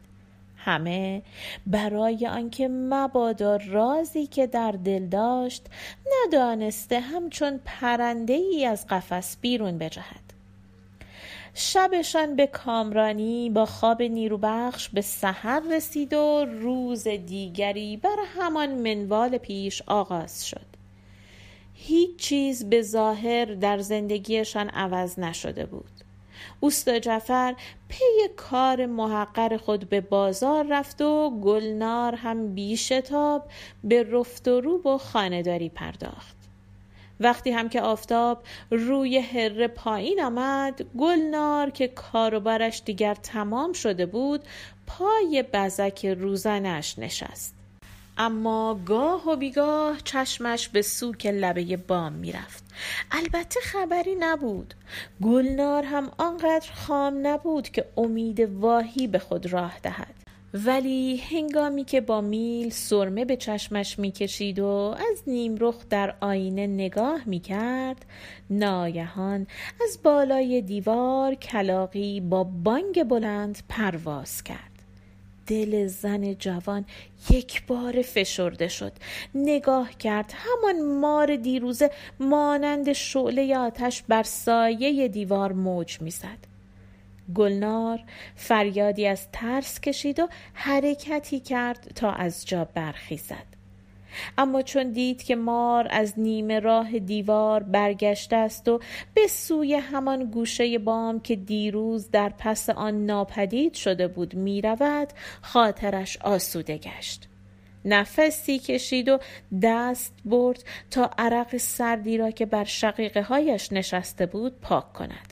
همه 0.56 1.22
برای 1.66 2.26
آنکه 2.26 2.68
مبادا 2.68 3.56
رازی 3.56 4.26
که 4.26 4.46
در 4.46 4.72
دل 4.72 5.06
داشت 5.06 5.66
ندانسته 6.26 7.00
همچون 7.00 7.60
پرنده 7.64 8.32
ای 8.32 8.66
از 8.66 8.86
قفس 8.86 9.36
بیرون 9.40 9.78
بجهد. 9.78 10.22
شبشان 11.54 12.36
به 12.36 12.46
کامرانی 12.46 13.50
با 13.50 13.66
خواب 13.66 14.02
نیروبخش 14.02 14.88
به 14.88 15.00
سحر 15.00 15.62
رسید 15.70 16.12
و 16.12 16.44
روز 16.44 17.08
دیگری 17.08 17.96
بر 17.96 18.16
همان 18.38 18.74
منوال 18.74 19.38
پیش 19.38 19.82
آغاز 19.86 20.46
شد. 20.48 20.71
هیچ 21.84 22.16
چیز 22.16 22.68
به 22.68 22.82
ظاهر 22.82 23.44
در 23.44 23.78
زندگیشان 23.78 24.68
عوض 24.68 25.18
نشده 25.18 25.66
بود. 25.66 25.90
اوستا 26.60 26.98
جعفر 26.98 27.54
پی 27.88 28.28
کار 28.36 28.86
محقر 28.86 29.56
خود 29.56 29.88
به 29.88 30.00
بازار 30.00 30.66
رفت 30.70 31.02
و 31.02 31.40
گلنار 31.40 32.14
هم 32.14 32.54
بیشتاب 32.54 33.48
به 33.84 34.02
رفت 34.02 34.48
و 34.48 34.60
روب 34.60 34.86
و 34.86 34.98
خانهداری 34.98 35.68
پرداخت. 35.68 36.36
وقتی 37.20 37.50
هم 37.50 37.68
که 37.68 37.80
آفتاب 37.80 38.42
روی 38.70 39.18
هره 39.18 39.68
پایین 39.68 40.22
آمد 40.22 40.82
گلنار 40.98 41.70
که 41.70 41.88
کاروبارش 41.88 42.82
دیگر 42.84 43.14
تمام 43.14 43.72
شده 43.72 44.06
بود 44.06 44.40
پای 44.86 45.44
بزک 45.52 46.06
روزنش 46.06 46.98
نشست. 46.98 47.61
اما 48.18 48.80
گاه 48.86 49.28
و 49.28 49.36
بیگاه 49.36 50.00
چشمش 50.04 50.68
به 50.68 50.82
سوک 50.82 51.26
لبه 51.26 51.76
بام 51.76 52.12
می‌رفت. 52.12 52.64
البته 53.10 53.60
خبری 53.60 54.14
نبود. 54.20 54.74
گلنار 55.22 55.84
هم 55.84 56.10
آنقدر 56.18 56.70
خام 56.74 57.26
نبود 57.26 57.68
که 57.68 57.84
امید 57.96 58.40
واهی 58.40 59.06
به 59.06 59.18
خود 59.18 59.52
راه 59.52 59.78
دهد. 59.82 60.14
ولی 60.54 61.16
هنگامی 61.16 61.84
که 61.84 62.00
با 62.00 62.20
میل 62.20 62.70
سرمه 62.70 63.24
به 63.24 63.36
چشمش 63.36 63.98
می‌کشید 63.98 64.58
و 64.58 64.96
از 65.10 65.22
نیمرخ 65.26 65.76
در 65.90 66.14
آینه 66.20 66.66
نگاه 66.66 67.20
می‌کرد 67.26 68.06
ناگهان 68.50 69.46
از 69.82 69.98
بالای 70.02 70.62
دیوار 70.62 71.34
کلاقی 71.34 72.20
با 72.20 72.44
بانگ 72.44 73.04
بلند 73.04 73.58
پرواز 73.68 74.42
کرد. 74.42 74.71
دل 75.46 75.86
زن 75.86 76.34
جوان 76.34 76.84
یک 77.30 77.66
بار 77.66 78.02
فشرده 78.02 78.68
شد. 78.68 78.92
نگاه 79.34 79.90
کرد 79.98 80.32
همان 80.34 81.00
مار 81.00 81.36
دیروزه 81.36 81.90
مانند 82.20 82.92
شعله 82.92 83.56
آتش 83.56 84.02
بر 84.02 84.22
سایه 84.22 85.08
دیوار 85.08 85.52
موج 85.52 86.00
می‌زد. 86.00 86.52
گلنار 87.34 88.00
فریادی 88.36 89.06
از 89.06 89.26
ترس 89.32 89.80
کشید 89.80 90.20
و 90.20 90.28
حرکتی 90.54 91.40
کرد 91.40 91.92
تا 91.94 92.12
از 92.12 92.46
جا 92.46 92.64
برخیزد. 92.64 93.51
اما 94.38 94.62
چون 94.62 94.90
دید 94.92 95.22
که 95.22 95.36
مار 95.36 95.88
از 95.90 96.14
نیمه 96.16 96.60
راه 96.60 96.98
دیوار 96.98 97.62
برگشته 97.62 98.36
است 98.36 98.68
و 98.68 98.80
به 99.14 99.26
سوی 99.26 99.74
همان 99.74 100.24
گوشه 100.24 100.78
بام 100.78 101.20
که 101.20 101.36
دیروز 101.36 102.10
در 102.10 102.32
پس 102.38 102.70
آن 102.70 103.06
ناپدید 103.06 103.74
شده 103.74 104.08
بود 104.08 104.34
می 104.34 104.62
رود 104.62 105.08
خاطرش 105.42 106.16
آسوده 106.16 106.78
گشت. 106.78 107.28
نفسی 107.84 108.58
کشید 108.58 109.08
و 109.08 109.18
دست 109.62 110.14
برد 110.24 110.64
تا 110.90 111.10
عرق 111.18 111.56
سردی 111.56 112.18
را 112.18 112.30
که 112.30 112.46
بر 112.46 112.64
شقیقه 112.64 113.22
هایش 113.22 113.72
نشسته 113.72 114.26
بود 114.26 114.60
پاک 114.60 114.92
کند. 114.92 115.31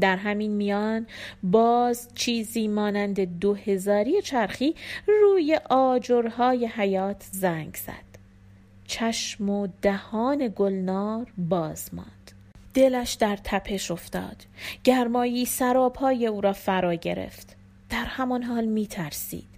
در 0.00 0.16
همین 0.16 0.50
میان 0.50 1.06
باز 1.42 2.08
چیزی 2.14 2.68
مانند 2.68 3.20
دو 3.20 3.54
هزاری 3.54 4.22
چرخی 4.22 4.74
روی 5.06 5.58
آجرهای 5.70 6.66
حیات 6.66 7.28
زنگ 7.32 7.74
زد. 7.74 8.12
چشم 8.84 9.50
و 9.50 9.68
دهان 9.82 10.52
گلنار 10.56 11.26
باز 11.38 11.94
ماند. 11.94 12.32
دلش 12.74 13.12
در 13.12 13.38
تپش 13.44 13.90
افتاد. 13.90 14.36
گرمایی 14.84 15.44
سرابهای 15.44 16.26
او 16.26 16.40
را 16.40 16.52
فرا 16.52 16.94
گرفت. 16.94 17.56
در 17.90 18.04
همان 18.04 18.42
حال 18.42 18.64
می 18.64 18.86
ترسید 18.86 19.52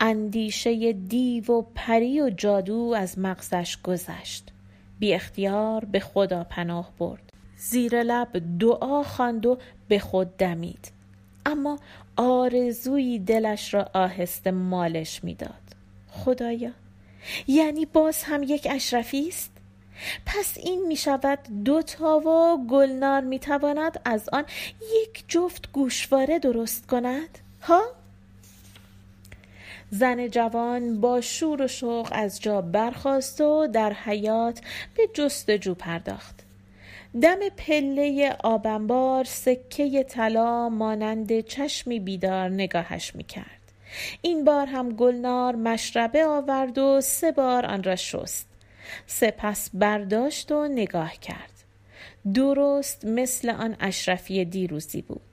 اندیشه 0.00 0.92
دیو 0.92 1.52
و 1.52 1.62
پری 1.74 2.20
و 2.20 2.30
جادو 2.30 2.94
از 2.96 3.18
مغزش 3.18 3.78
گذشت. 3.82 4.52
بی 4.98 5.14
اختیار 5.14 5.84
به 5.84 6.00
خدا 6.00 6.44
پناه 6.44 6.90
برد. 6.98 7.29
زیر 7.60 8.02
لب 8.02 8.58
دعا 8.58 9.02
خواند 9.02 9.46
و 9.46 9.58
به 9.88 9.98
خود 9.98 10.36
دمید. 10.36 10.92
اما 11.46 11.78
آرزویی 12.16 13.18
دلش 13.18 13.74
را 13.74 13.90
آهسته 13.94 14.50
مالش 14.50 15.24
می‌داد. 15.24 15.50
خدایا 16.10 16.70
یعنی 17.46 17.86
باز 17.86 18.22
هم 18.22 18.42
یک 18.42 18.68
اشرفی 18.70 19.28
است؟ 19.28 19.50
پس 20.26 20.58
این 20.58 20.86
می 20.86 20.96
شود 20.96 21.38
دو 21.64 21.82
تا 21.82 22.18
و 22.18 22.58
گلنار 22.66 23.20
می 23.20 23.38
تواند 23.38 24.00
از 24.04 24.28
آن 24.28 24.44
یک 25.02 25.24
جفت 25.28 25.72
گوشواره 25.72 26.38
درست 26.38 26.86
کند؟ 26.86 27.38
ها؟ 27.62 27.82
زن 29.90 30.28
جوان 30.28 31.00
با 31.00 31.20
شور 31.20 31.62
و 31.62 31.68
شوق 31.68 32.08
از 32.12 32.40
جا 32.40 32.60
برخاست 32.60 33.40
و 33.40 33.66
در 33.66 33.92
حیات 33.92 34.60
به 34.96 35.08
جستجو 35.14 35.74
پرداخت. 35.74 36.49
دم 37.22 37.38
پله 37.56 38.36
آبنبار 38.44 39.24
سکه 39.24 40.02
طلا 40.02 40.68
مانند 40.68 41.40
چشمی 41.40 42.00
بیدار 42.00 42.48
نگاهش 42.48 43.14
می‌کرد. 43.14 43.72
این 44.22 44.44
بار 44.44 44.66
هم 44.66 44.88
گلنار 44.88 45.56
مشربه 45.56 46.26
آورد 46.26 46.78
و 46.78 47.00
سه 47.00 47.32
بار 47.32 47.66
آن 47.66 47.82
را 47.82 47.96
شست. 47.96 48.46
سپس 49.06 49.70
برداشت 49.74 50.52
و 50.52 50.68
نگاه 50.68 51.12
کرد. 51.16 51.64
درست 52.34 53.04
مثل 53.04 53.50
آن 53.50 53.76
اشرفی 53.80 54.44
دیروزی 54.44 55.02
بود. 55.02 55.29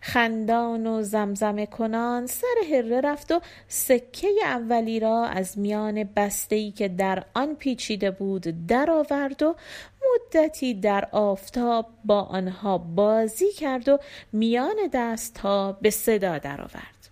خندان 0.00 0.86
و 0.86 1.02
زمزمه 1.02 1.66
کنان 1.66 2.26
سر 2.26 2.54
هره 2.72 3.00
رفت 3.00 3.32
و 3.32 3.40
سکه 3.68 4.28
اولی 4.44 5.00
را 5.00 5.24
از 5.24 5.58
میان 5.58 6.04
بسته‌ای 6.16 6.70
که 6.70 6.88
در 6.88 7.24
آن 7.34 7.54
پیچیده 7.54 8.10
بود 8.10 8.66
درآورد 8.66 9.42
و 9.42 9.54
مدتی 10.14 10.74
در 10.74 11.08
آفتاب 11.12 11.86
با 12.04 12.22
آنها 12.22 12.78
بازی 12.78 13.52
کرد 13.52 13.88
و 13.88 13.98
میان 14.32 14.76
دستها 14.92 15.72
به 15.72 15.90
صدا 15.90 16.38
درآورد. 16.38 17.08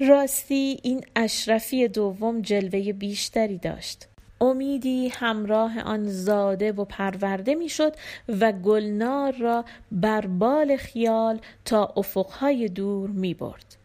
راستی 0.00 0.80
این 0.82 1.04
اشرفی 1.16 1.88
دوم 1.88 2.40
جلوه 2.40 2.92
بیشتری 2.92 3.58
داشت. 3.58 4.06
امیدی 4.40 5.08
همراه 5.08 5.80
آن 5.80 6.08
زاده 6.08 6.72
و 6.72 6.84
پرورده 6.84 7.54
می‌شد 7.54 7.96
و 8.28 8.52
گلنار 8.52 9.32
را 9.32 9.64
بر 9.92 10.26
بال 10.26 10.76
خیال 10.76 11.40
تا 11.64 11.92
افقهای 11.96 12.68
دور 12.68 13.10
می 13.10 13.34
برد. 13.34 13.76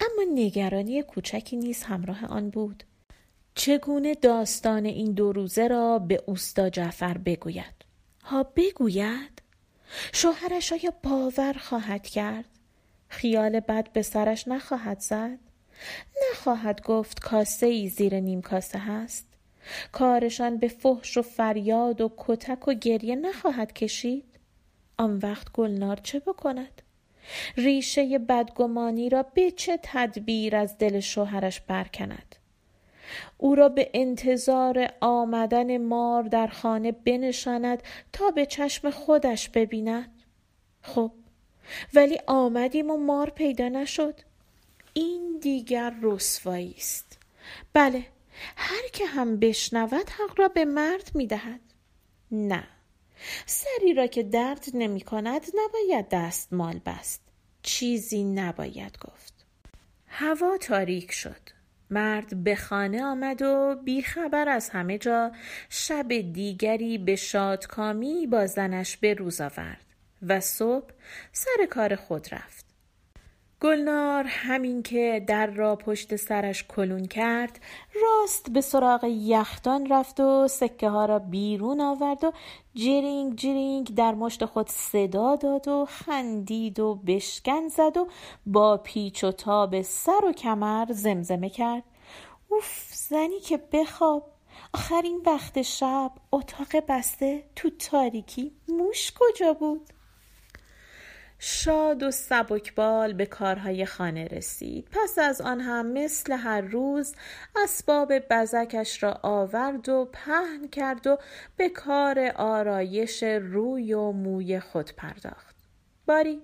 اما 0.00 0.30
نگرانی 0.34 1.02
کوچکی 1.02 1.56
نیز 1.56 1.82
همراه 1.82 2.26
آن 2.26 2.50
بود. 2.50 2.84
چگونه 3.54 4.14
داستان 4.14 4.84
این 4.84 5.12
دو 5.12 5.32
روزه 5.32 5.68
را 5.68 5.98
به 5.98 6.22
اوستا 6.26 6.70
جعفر 6.70 7.18
بگوید؟ 7.18 7.84
ها 8.24 8.42
بگوید؟ 8.56 9.42
شوهرش 10.12 10.72
آیا 10.72 10.92
باور 11.02 11.52
خواهد 11.52 12.06
کرد؟ 12.06 12.44
خیال 13.08 13.60
بد 13.60 13.92
به 13.92 14.02
سرش 14.02 14.48
نخواهد 14.48 15.00
زد؟ 15.00 15.38
نخواهد 16.30 16.82
گفت 16.82 17.20
کاسه 17.20 17.66
ای 17.66 17.88
زیر 17.88 18.20
نیم 18.20 18.42
کاسه 18.42 18.78
هست؟ 18.78 19.33
کارشان 19.92 20.56
به 20.56 20.68
فحش 20.68 21.16
و 21.16 21.22
فریاد 21.22 22.00
و 22.00 22.12
کتک 22.16 22.68
و 22.68 22.74
گریه 22.74 23.16
نخواهد 23.16 23.72
کشید. 23.72 24.24
آن 24.98 25.18
وقت 25.22 25.52
گلنار 25.52 25.96
چه 25.96 26.20
بکند؟ 26.20 26.82
ریشه 27.56 28.18
بدگمانی 28.18 29.08
را 29.08 29.22
به 29.22 29.50
چه 29.50 29.78
تدبیر 29.82 30.56
از 30.56 30.78
دل 30.78 31.00
شوهرش 31.00 31.60
برکند؟ 31.60 32.36
او 33.38 33.54
را 33.54 33.68
به 33.68 33.90
انتظار 33.94 34.88
آمدن 35.00 35.78
مار 35.78 36.22
در 36.22 36.46
خانه 36.46 36.92
بنشاند 36.92 37.82
تا 38.12 38.30
به 38.30 38.46
چشم 38.46 38.90
خودش 38.90 39.48
ببیند. 39.48 40.22
خب 40.82 41.10
ولی 41.94 42.18
آمدیم 42.26 42.90
و 42.90 42.96
مار 42.96 43.30
پیدا 43.30 43.68
نشد. 43.68 44.14
این 44.92 45.38
دیگر 45.40 45.94
رسوایی 46.02 46.74
است. 46.78 47.18
بله 47.72 48.04
هر 48.56 48.88
که 48.92 49.06
هم 49.06 49.36
بشنود 49.36 50.10
حق 50.10 50.40
را 50.40 50.48
به 50.48 50.64
مرد 50.64 51.10
می 51.14 51.26
دهد. 51.26 51.60
نه. 52.30 52.64
سری 53.46 53.94
را 53.94 54.06
که 54.06 54.22
درد 54.22 54.64
نمی 54.74 55.00
کند 55.00 55.42
نباید 55.54 56.08
دست 56.08 56.52
مال 56.52 56.80
بست. 56.86 57.22
چیزی 57.62 58.24
نباید 58.24 58.98
گفت. 58.98 59.46
هوا 60.06 60.56
تاریک 60.56 61.12
شد. 61.12 61.54
مرد 61.90 62.44
به 62.44 62.56
خانه 62.56 63.04
آمد 63.04 63.42
و 63.42 63.76
بیخبر 63.84 64.48
از 64.48 64.70
همه 64.70 64.98
جا 64.98 65.32
شب 65.68 66.08
دیگری 66.08 66.98
به 66.98 67.16
شادکامی 67.16 68.26
با 68.26 68.46
زنش 68.46 68.96
به 68.96 69.14
روز 69.14 69.40
آورد 69.40 69.84
و 70.22 70.40
صبح 70.40 70.90
سر 71.32 71.66
کار 71.70 71.96
خود 71.96 72.34
رفت. 72.34 72.73
گلنار 73.64 74.24
همین 74.24 74.82
که 74.82 75.24
در 75.26 75.46
را 75.46 75.76
پشت 75.76 76.16
سرش 76.16 76.64
کلون 76.68 77.06
کرد 77.06 77.60
راست 78.02 78.50
به 78.50 78.60
سراغ 78.60 79.04
یختان 79.04 79.86
رفت 79.86 80.20
و 80.20 80.48
سکه 80.48 80.88
ها 80.88 81.04
را 81.04 81.18
بیرون 81.18 81.80
آورد 81.80 82.24
و 82.24 82.32
جرینگ 82.74 83.36
جرینگ 83.36 83.94
در 83.94 84.14
مشت 84.14 84.44
خود 84.44 84.68
صدا 84.68 85.36
داد 85.36 85.68
و 85.68 85.86
خندید 85.88 86.80
و 86.80 86.94
بشکن 86.94 87.68
زد 87.68 87.96
و 87.96 88.08
با 88.46 88.76
پیچ 88.76 89.24
و 89.24 89.32
تاب 89.32 89.82
سر 89.82 90.24
و 90.24 90.32
کمر 90.32 90.86
زمزمه 90.90 91.48
کرد. 91.48 91.82
اوف 92.48 92.92
زنی 92.94 93.40
که 93.40 93.56
بخواب. 93.72 94.30
آخرین 94.74 95.22
وقت 95.26 95.62
شب 95.62 96.10
اتاق 96.32 96.84
بسته 96.88 97.44
تو 97.56 97.70
تاریکی. 97.70 98.52
موش 98.68 99.12
کجا 99.18 99.52
بود؟ 99.52 99.94
شاد 101.38 102.02
و 102.02 102.10
سبکبال 102.10 103.12
به 103.12 103.26
کارهای 103.26 103.86
خانه 103.86 104.24
رسید. 104.24 104.88
پس 104.90 105.18
از 105.18 105.40
آن 105.40 105.60
هم 105.60 105.86
مثل 105.86 106.32
هر 106.32 106.60
روز 106.60 107.14
اسباب 107.56 108.18
بزکش 108.18 109.02
را 109.02 109.20
آورد 109.22 109.88
و 109.88 110.08
پهن 110.12 110.68
کرد 110.72 111.06
و 111.06 111.18
به 111.56 111.68
کار 111.68 112.32
آرایش 112.36 113.22
روی 113.22 113.94
و 113.94 114.12
موی 114.12 114.60
خود 114.60 114.92
پرداخت. 114.96 115.56
باری 116.06 116.42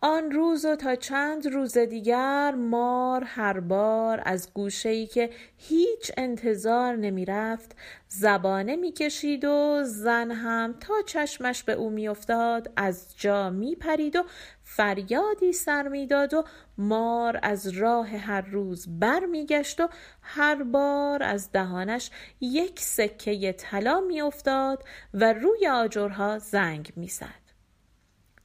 آن 0.00 0.30
روز 0.30 0.64
و 0.64 0.76
تا 0.76 0.94
چند 0.96 1.46
روز 1.46 1.78
دیگر 1.78 2.54
مار 2.54 3.24
هر 3.24 3.60
بار 3.60 4.22
از 4.24 4.54
گوشه 4.54 5.06
که 5.06 5.30
هیچ 5.56 6.12
انتظار 6.16 6.96
نمی 6.96 7.24
رفت 7.24 7.76
زبانه 8.08 8.76
می 8.76 8.92
کشید 8.92 9.44
و 9.44 9.82
زن 9.84 10.30
هم 10.30 10.74
تا 10.80 10.94
چشمش 11.06 11.62
به 11.62 11.72
او 11.72 11.90
می 11.90 12.08
افتاد 12.08 12.72
از 12.76 13.14
جا 13.16 13.50
می 13.50 13.74
پرید 13.74 14.16
و 14.16 14.24
فریادی 14.62 15.52
سر 15.52 15.88
می 15.88 16.06
داد 16.06 16.34
و 16.34 16.44
مار 16.78 17.38
از 17.42 17.68
راه 17.68 18.08
هر 18.08 18.40
روز 18.40 18.86
بر 19.00 19.24
می 19.24 19.46
گشت 19.46 19.80
و 19.80 19.88
هر 20.22 20.62
بار 20.62 21.22
از 21.22 21.52
دهانش 21.52 22.10
یک 22.40 22.80
سکه 22.80 23.52
طلا 23.52 24.00
می 24.00 24.20
افتاد 24.20 24.84
و 25.14 25.32
روی 25.32 25.68
آجرها 25.68 26.38
زنگ 26.38 26.92
می 26.96 27.08
زد. 27.08 27.43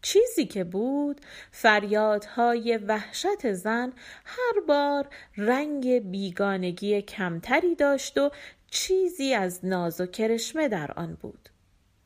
چیزی 0.01 0.45
که 0.45 0.63
بود 0.63 1.21
فریادهای 1.51 2.77
وحشت 2.77 3.53
زن 3.53 3.93
هر 4.25 4.62
بار 4.67 5.07
رنگ 5.38 5.99
بیگانگی 6.12 7.01
کمتری 7.01 7.75
داشت 7.75 8.17
و 8.17 8.31
چیزی 8.71 9.33
از 9.33 9.65
ناز 9.65 10.01
و 10.01 10.05
کرشمه 10.05 10.67
در 10.67 10.91
آن 10.91 11.17
بود. 11.21 11.49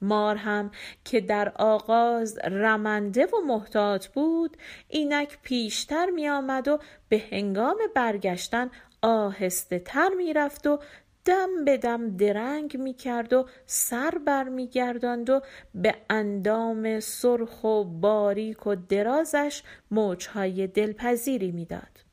مار 0.01 0.35
هم 0.35 0.71
که 1.05 1.21
در 1.21 1.51
آغاز 1.55 2.37
رمنده 2.43 3.25
و 3.25 3.45
محتاط 3.47 4.07
بود 4.07 4.57
اینک 4.89 5.37
پیشتر 5.41 6.09
می 6.09 6.29
آمد 6.29 6.67
و 6.67 6.79
به 7.09 7.23
هنگام 7.31 7.77
برگشتن 7.95 8.71
آهسته 9.01 9.79
تر 9.79 10.09
می 10.17 10.33
رفت 10.33 10.67
و 10.67 10.79
دم 11.25 11.65
به 11.65 11.77
دم 11.77 12.17
درنگ 12.17 12.77
می 12.77 12.93
کرد 12.93 13.33
و 13.33 13.47
سر 13.65 14.17
بر 14.25 14.43
می 14.43 14.67
گرداند 14.67 15.29
و 15.29 15.41
به 15.75 15.95
اندام 16.09 16.99
سرخ 16.99 17.63
و 17.63 17.83
باریک 17.83 18.67
و 18.67 18.75
درازش 18.75 19.63
موجهای 19.91 20.67
دلپذیری 20.67 21.51
می‌داد. 21.51 22.03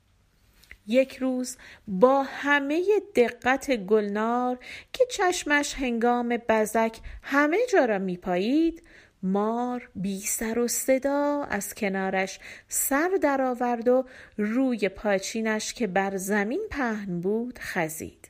یک 0.87 1.16
روز 1.16 1.57
با 1.88 2.23
همه 2.23 2.85
دقت 3.14 3.77
گلنار 3.77 4.59
که 4.92 5.05
چشمش 5.11 5.75
هنگام 5.75 6.29
بزک 6.49 6.99
همه 7.23 7.59
جا 7.73 7.85
را 7.85 7.99
میپایید 7.99 8.83
مار 9.23 9.90
بی 9.94 10.20
سر 10.20 10.59
و 10.59 10.68
صدا 10.68 11.44
از 11.51 11.75
کنارش 11.75 12.40
سر 12.68 13.11
درآورد 13.23 13.88
و 13.88 14.05
روی 14.37 14.88
پاچینش 14.88 15.75
که 15.75 15.87
بر 15.87 16.16
زمین 16.16 16.62
پهن 16.70 17.20
بود 17.20 17.59
خزید 17.59 18.29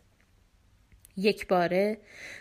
یک 1.20 1.48
باره. 1.48 1.98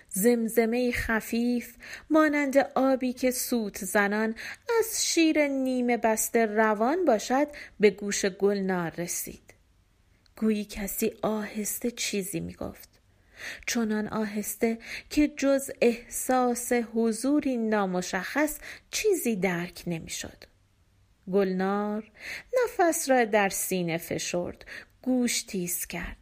زمزمه 0.09 0.91
خفیف 0.91 1.75
مانند 2.09 2.57
آبی 2.75 3.13
که 3.13 3.31
سوت 3.31 3.85
زنان 3.85 4.35
از 4.79 5.05
شیر 5.05 5.47
نیمه 5.47 5.97
بسته 5.97 6.45
روان 6.45 7.05
باشد 7.05 7.47
به 7.79 7.89
گوش 7.89 8.25
گلنار 8.25 8.91
رسید 8.97 9.53
گویی 10.37 10.65
کسی 10.65 11.11
آهسته 11.21 11.91
چیزی 11.91 12.39
می 12.39 12.53
گفت 12.53 12.89
چنان 13.67 14.07
آهسته 14.07 14.77
که 15.09 15.27
جز 15.27 15.71
احساس 15.81 16.71
حضوری 16.73 17.57
نامشخص 17.57 18.59
چیزی 18.91 19.35
درک 19.35 19.83
نمی‌شد. 19.87 20.43
گلنار 21.31 22.11
نفس 22.63 23.09
را 23.09 23.25
در 23.25 23.49
سینه 23.49 23.97
فشرد 23.97 24.65
گوش 25.01 25.41
تیز 25.43 25.85
کرد 25.85 26.18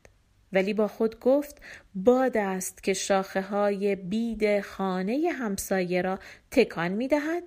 ولی 0.53 0.73
با 0.73 0.87
خود 0.87 1.19
گفت 1.19 1.61
باد 1.95 2.37
است 2.37 2.83
که 2.83 2.93
شاخه 2.93 3.41
های 3.41 3.95
بید 3.95 4.61
خانه 4.61 5.31
همسایه 5.39 6.01
را 6.01 6.19
تکان 6.51 6.91
می 6.91 7.07
دهد 7.07 7.43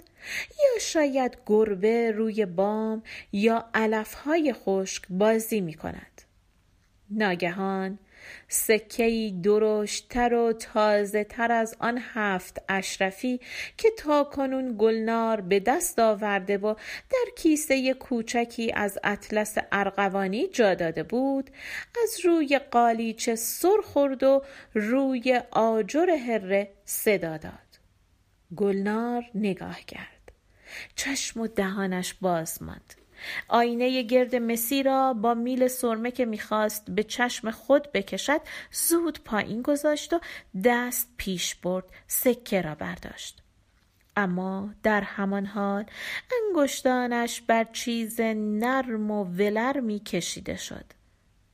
یا 0.59 0.81
شاید 0.81 1.39
گربه 1.47 2.11
روی 2.11 2.47
بام 2.47 3.03
یا 3.33 3.65
علف 3.75 4.15
های 4.15 4.53
خشک 4.53 5.03
بازی 5.11 5.61
می 5.61 5.75
کند. 5.75 6.23
ناگهان 7.11 7.99
سکهای 8.49 9.31
درشتتر 9.43 10.35
و 10.35 10.53
تازه 10.53 11.25
تر 11.25 11.53
از 11.53 11.77
آن 11.79 11.99
هفت 12.15 12.63
اشرفی 12.69 13.41
که 13.77 13.89
تاکنون 13.99 14.75
گلنار 14.79 15.41
به 15.41 15.61
دست 15.61 15.99
آورده 15.99 16.59
و 16.59 16.75
در 17.11 17.33
کیسه 17.37 17.95
کوچکی 17.95 18.73
از 18.73 18.99
اطلس 19.05 19.57
ارغوانی 19.73 20.49
جا 20.49 20.75
داده 20.75 21.03
بود 21.03 21.51
از 22.03 22.25
روی 22.25 22.61
قالیچه 22.71 23.35
سر 23.35 23.77
خورد 23.85 24.23
و 24.23 24.43
روی 24.75 25.41
آجر 25.51 26.11
هره 26.11 26.71
صدا 26.85 27.37
داد. 27.37 27.71
گلنار 28.57 29.25
نگاه 29.35 29.81
کرد. 29.81 30.33
چشم 30.95 31.41
و 31.41 31.47
دهانش 31.47 32.15
باز 32.15 32.63
ماند. 32.63 33.00
آینه 33.49 34.03
گرد 34.03 34.37
مسی 34.37 34.83
را 34.83 35.13
با 35.13 35.35
میل 35.35 35.69
سرمه 35.69 36.11
که 36.11 36.25
می‌خواست 36.25 36.91
به 36.91 37.03
چشم 37.03 37.51
خود 37.51 37.93
بکشد 37.93 38.41
زود 38.73 39.25
پایین 39.25 39.63
گذاشت 39.63 40.13
و 40.13 40.21
دست 40.65 41.09
پیش 41.17 41.55
برد 41.55 41.85
سکه 42.07 42.63
را 42.63 42.75
برداشت. 42.75 43.43
اما 44.17 44.71
در 44.83 45.01
همان 45.01 45.47
حال 45.47 45.85
انگشتانش 46.47 47.41
بر 47.41 47.65
چیز 47.65 48.21
نرم 48.21 49.11
و 49.11 49.25
ولرمی 49.25 49.99
کشیده 49.99 50.57
شد. 50.57 50.85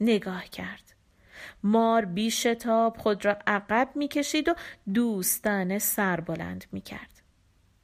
نگاه 0.00 0.44
کرد. 0.44 0.82
مار 1.62 2.04
بی 2.04 2.30
شتاب 2.30 2.96
خود 2.96 3.24
را 3.24 3.38
عقب 3.46 3.88
می‌کشید 3.94 4.48
و 4.48 4.54
دوستانه 4.94 5.78
سر 5.78 6.20
بلند 6.20 6.64
می‌کرد. 6.72 7.22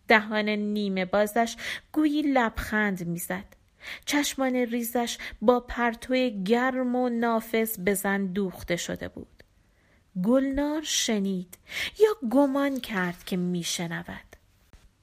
دهان 0.08 0.48
نیمه 0.48 1.04
بازش 1.04 1.56
گویی 1.92 2.22
لبخند 2.22 3.06
می‌زد. 3.06 3.61
چشمان 4.04 4.54
ریزش 4.56 5.18
با 5.42 5.60
پرتو 5.60 6.14
گرم 6.44 6.96
و 6.96 7.08
نافذ 7.08 7.78
به 7.78 7.94
زن 7.94 8.26
دوخته 8.26 8.76
شده 8.76 9.08
بود. 9.08 9.42
گلنار 10.24 10.82
شنید 10.82 11.58
یا 12.00 12.28
گمان 12.30 12.80
کرد 12.80 13.24
که 13.24 13.36
میشنود. 13.36 14.36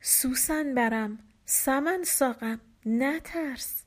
سوسن 0.01 0.75
برم 0.75 1.19
سمن 1.45 2.03
ساقم 2.03 2.59
نترس. 2.85 3.83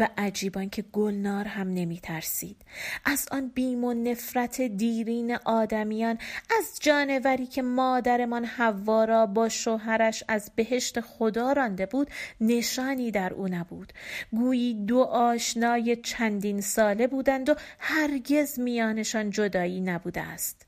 و 0.00 0.08
عجیبان 0.18 0.70
که 0.70 0.82
گلنار 0.82 1.44
هم 1.44 1.68
نمی 1.68 1.98
ترسید 1.98 2.56
از 3.04 3.28
آن 3.30 3.48
بیم 3.48 3.84
و 3.84 3.94
نفرت 3.94 4.60
دیرین 4.60 5.36
آدمیان 5.44 6.18
از 6.58 6.78
جانوری 6.80 7.46
که 7.46 7.62
مادرمان 7.62 8.44
حوا 8.44 9.04
را 9.04 9.26
با 9.26 9.48
شوهرش 9.48 10.24
از 10.28 10.50
بهشت 10.56 11.00
خدا 11.00 11.52
رانده 11.52 11.86
بود 11.86 12.10
نشانی 12.40 13.10
در 13.10 13.34
او 13.34 13.48
نبود. 13.48 13.92
گویی 14.30 14.74
دو 14.74 15.00
آشنای 15.00 15.96
چندین 15.96 16.60
ساله 16.60 17.06
بودند 17.06 17.48
و 17.48 17.54
هرگز 17.78 18.58
میانشان 18.58 19.30
جدایی 19.30 19.80
نبوده 19.80 20.20
است. 20.20 20.66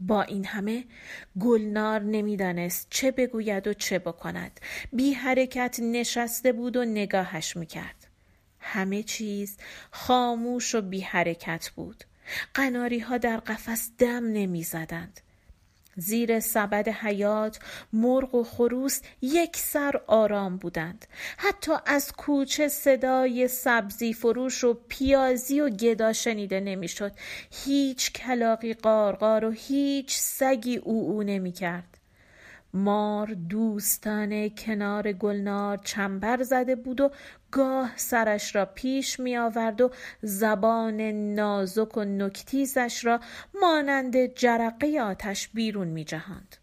با 0.00 0.22
این 0.22 0.44
همه 0.44 0.84
گلنار 1.40 2.00
نمی‌دانست 2.00 2.86
چه 2.90 3.10
بگوید 3.10 3.66
و 3.66 3.74
چه 3.74 3.98
بکند. 3.98 4.60
بی 4.92 5.12
حرکت 5.12 5.76
نشسته 5.82 6.52
بود 6.52 6.76
و 6.76 6.84
نگاهش 6.84 7.56
می‌کرد. 7.56 8.05
همه 8.66 9.02
چیز 9.02 9.56
خاموش 9.90 10.74
و 10.74 10.80
بی 10.80 11.00
حرکت 11.00 11.68
بود. 11.68 12.04
قناری 12.54 12.98
ها 12.98 13.18
در 13.18 13.36
قفس 13.36 13.90
دم 13.98 14.32
نمی 14.32 14.62
زدند. 14.62 15.20
زیر 15.96 16.40
سبد 16.40 16.88
حیات 16.88 17.58
مرغ 17.92 18.34
و 18.34 18.44
خروس 18.44 19.00
یک 19.22 19.56
سر 19.56 20.00
آرام 20.06 20.56
بودند. 20.56 21.06
حتی 21.36 21.72
از 21.86 22.12
کوچه 22.12 22.68
صدای 22.68 23.48
سبزی 23.48 24.12
فروش 24.12 24.64
و 24.64 24.80
پیازی 24.88 25.60
و 25.60 25.68
گدا 25.68 26.12
شنیده 26.12 26.60
نمی‌شد. 26.60 27.12
هیچ 27.64 28.12
کلاقی 28.12 28.74
قارقار 28.74 29.44
و 29.44 29.50
هیچ 29.50 30.16
سگی 30.18 30.76
او 30.76 31.10
او 31.10 31.22
نمی 31.22 31.52
کرد 31.52 31.95
مار 32.76 33.26
دوستانه 33.26 34.50
کنار 34.50 35.12
گلنار 35.12 35.76
چنبر 35.76 36.42
زده 36.42 36.76
بود 36.76 37.00
و 37.00 37.10
گاه 37.50 37.92
سرش 37.96 38.54
را 38.54 38.64
پیش 38.64 39.20
می 39.20 39.36
آورد 39.36 39.80
و 39.80 39.90
زبان 40.22 41.00
نازک 41.34 41.96
و 41.96 42.04
نکتیزش 42.04 43.04
را 43.04 43.20
مانند 43.60 44.26
جرقه 44.34 45.00
آتش 45.00 45.48
بیرون 45.48 45.88
می 45.88 46.04
جهاند. 46.04 46.56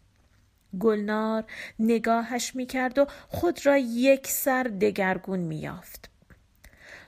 گلنار 0.80 1.44
نگاهش 1.78 2.56
می 2.56 2.66
کرد 2.66 2.98
و 2.98 3.06
خود 3.28 3.66
را 3.66 3.78
یک 3.78 4.26
سر 4.26 4.62
دگرگون 4.62 5.38
می 5.38 5.56
یافت. 5.56 6.10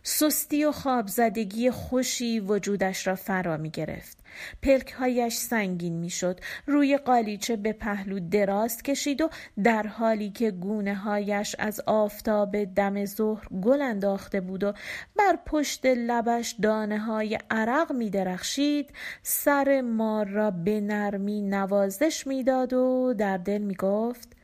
سستی 0.02 0.64
و 0.64 0.72
خوابزدگی 0.72 1.70
خوشی 1.70 2.40
وجودش 2.40 3.06
را 3.06 3.14
فرا 3.14 3.56
می 3.56 3.70
گرفت. 3.70 4.18
پلکهایش 4.62 5.36
سنگین 5.36 5.96
می‌شد. 5.96 6.40
روی 6.66 6.96
قالیچه 6.96 7.56
به 7.56 7.72
پهلو 7.72 8.20
دراز 8.20 8.82
کشید 8.82 9.20
و 9.20 9.28
در 9.64 9.86
حالی 9.86 10.30
که 10.30 10.50
گونه 10.50 10.94
هایش 10.94 11.56
از 11.58 11.80
آفتاب 11.86 12.64
دم 12.64 13.04
ظهر 13.04 13.48
گل 13.62 13.82
انداخته 13.82 14.40
بود 14.40 14.64
و 14.64 14.72
بر 15.16 15.38
پشت 15.46 15.86
لبش 15.86 16.56
دانه 16.62 16.98
های 16.98 17.38
عرق 17.50 17.92
می 17.92 18.10
درخشید 18.10 18.90
سر 19.22 19.80
مار 19.80 20.26
را 20.26 20.50
به 20.50 20.80
نرمی 20.80 21.42
نوازش 21.42 22.26
می‌داد 22.26 22.72
و 22.72 23.14
در 23.18 23.36
دل 23.36 23.58
می 23.58 23.74
گفت 23.74 24.36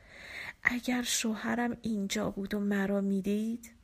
اگر 0.63 1.01
شوهرم 1.01 1.77
اینجا 1.81 2.29
بود 2.29 2.53
و 2.53 2.59
مرا 2.59 3.01
می‌دید؟ 3.01 3.82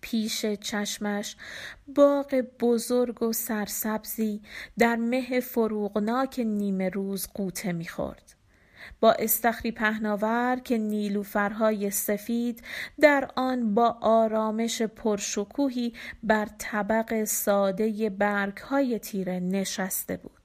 پیش 0.00 0.46
چشمش 0.46 1.36
باغ 1.96 2.44
بزرگ 2.60 3.22
و 3.22 3.32
سرسبزی 3.32 4.40
در 4.78 4.96
مه 4.96 5.40
فروغناک 5.40 6.40
نیمه 6.44 6.88
روز 6.88 7.28
قوطه 7.34 7.72
می‌خورد. 7.72 8.34
با 9.00 9.12
استخری 9.12 9.72
پهناور 9.72 10.60
که 10.64 10.78
نیلوفرهای 10.78 11.90
سفید 11.90 12.62
در 13.00 13.30
آن 13.36 13.74
با 13.74 13.98
آرامش 14.00 14.82
پرشکوهی 14.82 15.92
بر 16.22 16.48
طبق 16.58 17.24
ساده 17.24 18.10
برگهای 18.10 18.98
تیره 18.98 19.40
نشسته 19.40 20.16
بود. 20.16 20.37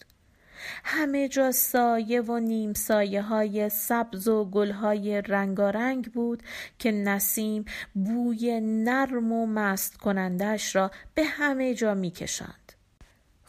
همه 0.84 1.28
جا 1.28 1.52
سایه 1.52 2.22
و 2.22 2.40
نیم 2.40 2.74
سایه 2.74 3.22
های 3.22 3.70
سبز 3.70 4.28
و 4.28 4.46
گل 4.46 4.72
های 4.72 5.22
رنگارنگ 5.22 6.12
بود 6.12 6.44
که 6.80 6.92
نسیم 6.92 7.66
بوی 7.94 8.60
نرم 8.62 9.32
و 9.32 9.46
مست 9.46 9.98
کنندش 9.98 10.76
را 10.76 10.92
به 11.14 11.24
همه 11.24 11.74
جا 11.74 11.94
می 11.94 12.12
کشند. 12.12 12.63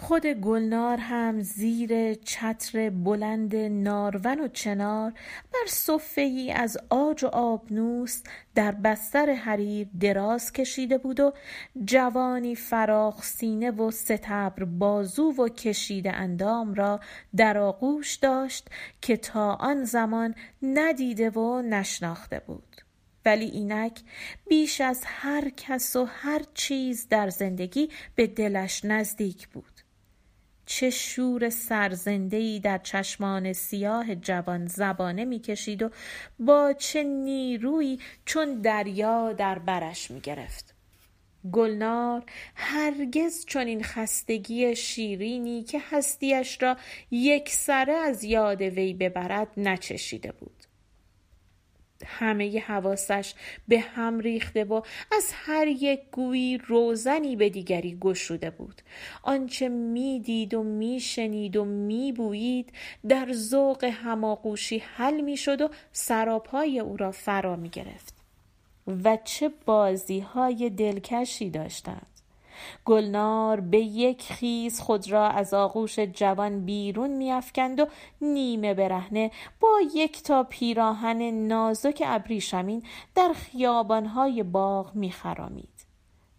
خود 0.06 0.26
گلنار 0.26 0.98
هم 0.98 1.40
زیر 1.40 2.14
چتر 2.14 2.90
بلند 2.90 3.56
نارون 3.56 4.40
و 4.40 4.48
چنار 4.48 5.12
بر 5.52 5.66
صفه 5.66 6.20
ای 6.20 6.52
از 6.52 6.78
آج 6.90 7.24
و 7.24 7.26
آبنوس 7.26 8.22
در 8.54 8.72
بستر 8.72 9.32
حریر 9.32 9.88
دراز 10.00 10.52
کشیده 10.52 10.98
بود 10.98 11.20
و 11.20 11.32
جوانی 11.84 12.54
فراخ 12.54 13.24
سینه 13.24 13.70
و 13.70 13.90
ستبر 13.90 14.64
بازو 14.64 15.32
و 15.38 15.48
کشیده 15.48 16.12
اندام 16.12 16.74
را 16.74 17.00
در 17.36 17.58
آغوش 17.58 18.14
داشت 18.14 18.68
که 19.00 19.16
تا 19.16 19.54
آن 19.54 19.84
زمان 19.84 20.34
ندیده 20.62 21.30
و 21.30 21.62
نشناخته 21.62 22.40
بود. 22.46 22.76
ولی 23.24 23.46
اینک 23.46 24.00
بیش 24.48 24.80
از 24.80 25.02
هر 25.04 25.50
کس 25.56 25.96
و 25.96 26.04
هر 26.04 26.40
چیز 26.54 27.08
در 27.08 27.28
زندگی 27.28 27.88
به 28.14 28.26
دلش 28.26 28.84
نزدیک 28.84 29.48
بود. 29.48 29.73
چه 30.66 30.90
شور 30.90 31.50
سرزندهی 31.50 32.60
در 32.60 32.78
چشمان 32.78 33.52
سیاه 33.52 34.14
جوان 34.14 34.66
زبانه 34.66 35.24
می‌کشید 35.24 35.82
و 35.82 35.90
با 36.38 36.72
چه 36.72 37.02
نیرویی 37.02 38.00
چون 38.24 38.60
دریا 38.60 39.32
در 39.32 39.58
برش 39.58 40.10
می‌گرفت. 40.10 40.74
گلنار 41.52 42.22
هرگز 42.54 43.44
چون 43.46 43.66
این 43.66 43.82
خستگی 43.82 44.76
شیرینی 44.76 45.62
که 45.62 45.82
هستیش 45.90 46.62
را 46.62 46.76
یک 47.10 47.48
سره 47.50 47.92
از 47.92 48.24
یاد 48.24 48.62
وی 48.62 48.94
ببرد 48.94 49.48
نچشیده 49.56 50.32
بود. 50.32 50.53
همه 52.06 52.60
حواسش 52.60 53.34
به 53.68 53.80
هم 53.80 54.18
ریخته 54.18 54.64
و 54.64 54.80
از 55.12 55.30
هر 55.32 55.66
یک 55.66 56.00
گویی 56.12 56.58
روزنی 56.58 57.36
به 57.36 57.50
دیگری 57.50 57.98
گشوده 58.00 58.50
بود. 58.50 58.82
آنچه 59.22 59.68
می‌دید 59.68 60.54
و 60.54 60.62
میشنید 60.62 61.56
و 61.56 61.64
میبویید 61.64 62.72
در 63.08 63.32
ذوق 63.32 63.84
هماغوشی 63.84 64.78
حل 64.78 65.20
می‌شد 65.20 65.60
و 65.60 65.68
سراپای 65.92 66.80
او 66.80 66.96
را 66.96 67.10
فرا 67.10 67.56
می‌گرفت. 67.56 68.14
و 69.04 69.18
چه 69.24 69.50
بازی 69.66 70.20
های 70.20 70.70
دلکشی 70.70 71.50
داشتند. 71.50 72.13
گلنار 72.84 73.60
به 73.60 73.78
یک 73.78 74.22
خیز 74.22 74.80
خود 74.80 75.10
را 75.10 75.28
از 75.28 75.54
آغوش 75.54 75.98
جوان 75.98 76.64
بیرون 76.64 77.10
میافکند 77.10 77.80
و 77.80 77.86
نیمه 78.20 78.74
برهنه 78.74 79.30
با 79.60 79.80
یک 79.94 80.22
تا 80.22 80.42
پیراهن 80.42 81.22
نازک 81.22 82.02
ابریشمین 82.06 82.82
در 83.14 83.32
خیابانهای 83.32 84.42
باغ 84.42 84.94
میخرامید. 84.94 85.68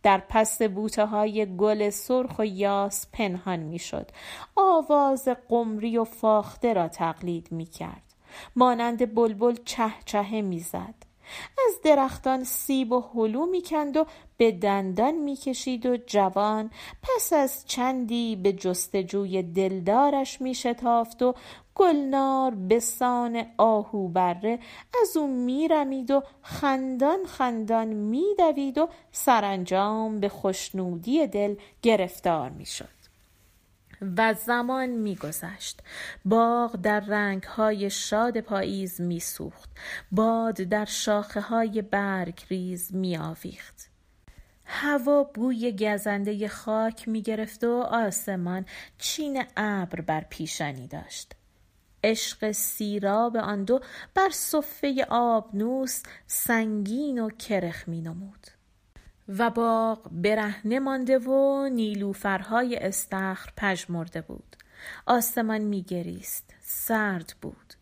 در 0.04 0.24
پس 0.30 0.62
بوته 0.62 1.06
های 1.06 1.56
گل 1.58 1.90
سرخ 1.90 2.40
و 2.40 2.46
یاس 2.46 3.08
پنهان 3.14 3.60
می‌شد. 3.60 4.12
آواز 4.56 5.28
قمری 5.50 5.98
و 5.98 6.04
فاخته 6.04 6.74
را 6.74 6.88
تقلید 6.88 7.52
می 7.52 7.66
کرد 7.66 8.02
مانند 8.56 9.16
بلبل 9.16 9.56
چه 9.66 9.92
چهه 10.06 10.42
می‌زد. 10.42 11.05
از 11.68 11.82
درختان 11.84 12.44
سیب 12.44 12.92
و 12.92 13.04
هلو 13.14 13.46
می‌کند 13.46 13.98
و 13.98 14.06
به 14.38 14.52
دندان 14.52 15.16
می‌کشید 15.16 15.86
و 15.86 15.98
جوان 15.98 16.72
پس 17.04 17.34
از 17.34 17.66
چندی 17.66 18.36
به 18.36 18.54
جستجوی 18.54 19.44
دلدارش 19.44 20.42
میشتافت 20.42 21.22
و 21.22 21.36
گلنار 21.76 22.56
به 22.56 22.80
سان 22.80 23.46
آهو 23.58 24.08
بره 24.08 24.60
از 25.02 25.18
او 25.18 25.28
میرمید 25.28 26.12
و 26.12 26.24
خندان 26.42 27.26
خندان 27.26 27.88
میدوید 27.88 28.78
و 28.78 28.90
سرانجام 29.12 30.20
به 30.20 30.30
خوشنودی 30.30 31.28
دل 31.28 31.56
گرفتار 31.82 32.50
می‌شد. 32.50 32.95
و 34.18 34.34
زمان 34.34 34.90
میگذشت. 34.90 35.82
باغ 36.26 36.76
در 36.76 37.00
رنگهای 37.00 37.90
شاد 37.90 38.40
پاییز 38.40 39.02
میسوخت. 39.02 39.70
باد 40.12 40.56
در 40.56 40.86
شاخه 40.86 41.42
های 41.42 41.82
برگ 41.82 42.44
ریز 42.50 42.96
میآویخت. 42.96 43.90
هوا 44.66 45.24
بوی 45.24 45.72
گزنده 45.72 46.48
خاک 46.48 47.08
می‌گرفت 47.08 47.64
و 47.64 47.82
آسمان 47.82 48.66
چین 48.98 49.44
ابر 49.58 50.02
بر 50.02 50.22
پیشانی 50.30 50.88
داشت. 50.88 51.34
عشق 52.04 52.52
سیراب 52.52 53.38
آن 53.38 53.64
دو 53.64 53.80
بر 54.14 54.30
صفه 54.30 55.06
آبنوس 55.10 56.04
سنگین 56.28 57.20
و 57.20 57.30
کرخ 57.30 57.88
می 57.88 58.02
نمود 58.02 58.48
و 59.30 59.50
باغ 59.50 60.10
برهنه 60.12 60.80
مانده 60.80 61.18
و 61.18 61.70
نیلوفرهای 61.70 62.76
استخر 62.76 63.50
پژمرده 63.58 64.22
بود. 64.22 64.56
آسمان 65.06 65.62
میگریست 65.62 66.54
سرد 66.62 67.34
بود. 67.42 67.74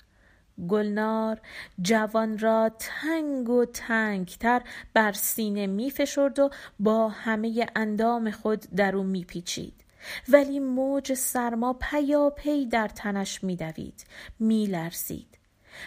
گلنار 0.67 1.41
جوان 1.81 2.37
را 2.39 2.71
تنگ 2.79 3.49
و 3.49 3.65
تنگتر 3.65 4.61
بر 4.93 5.11
سینه 5.11 5.67
میفشرد 5.67 6.39
و 6.39 6.49
با 6.79 7.09
همه 7.09 7.65
اندام 7.75 8.31
خود 8.31 8.59
در 8.75 8.95
او 8.95 9.03
میپیچید. 9.03 9.83
ولی 10.29 10.59
موج 10.59 11.13
سرما 11.13 11.73
پیاپی 11.73 12.65
در 12.65 12.87
تنش 12.87 13.43
میدوید 13.43 14.05
میلرزید. 14.39 15.37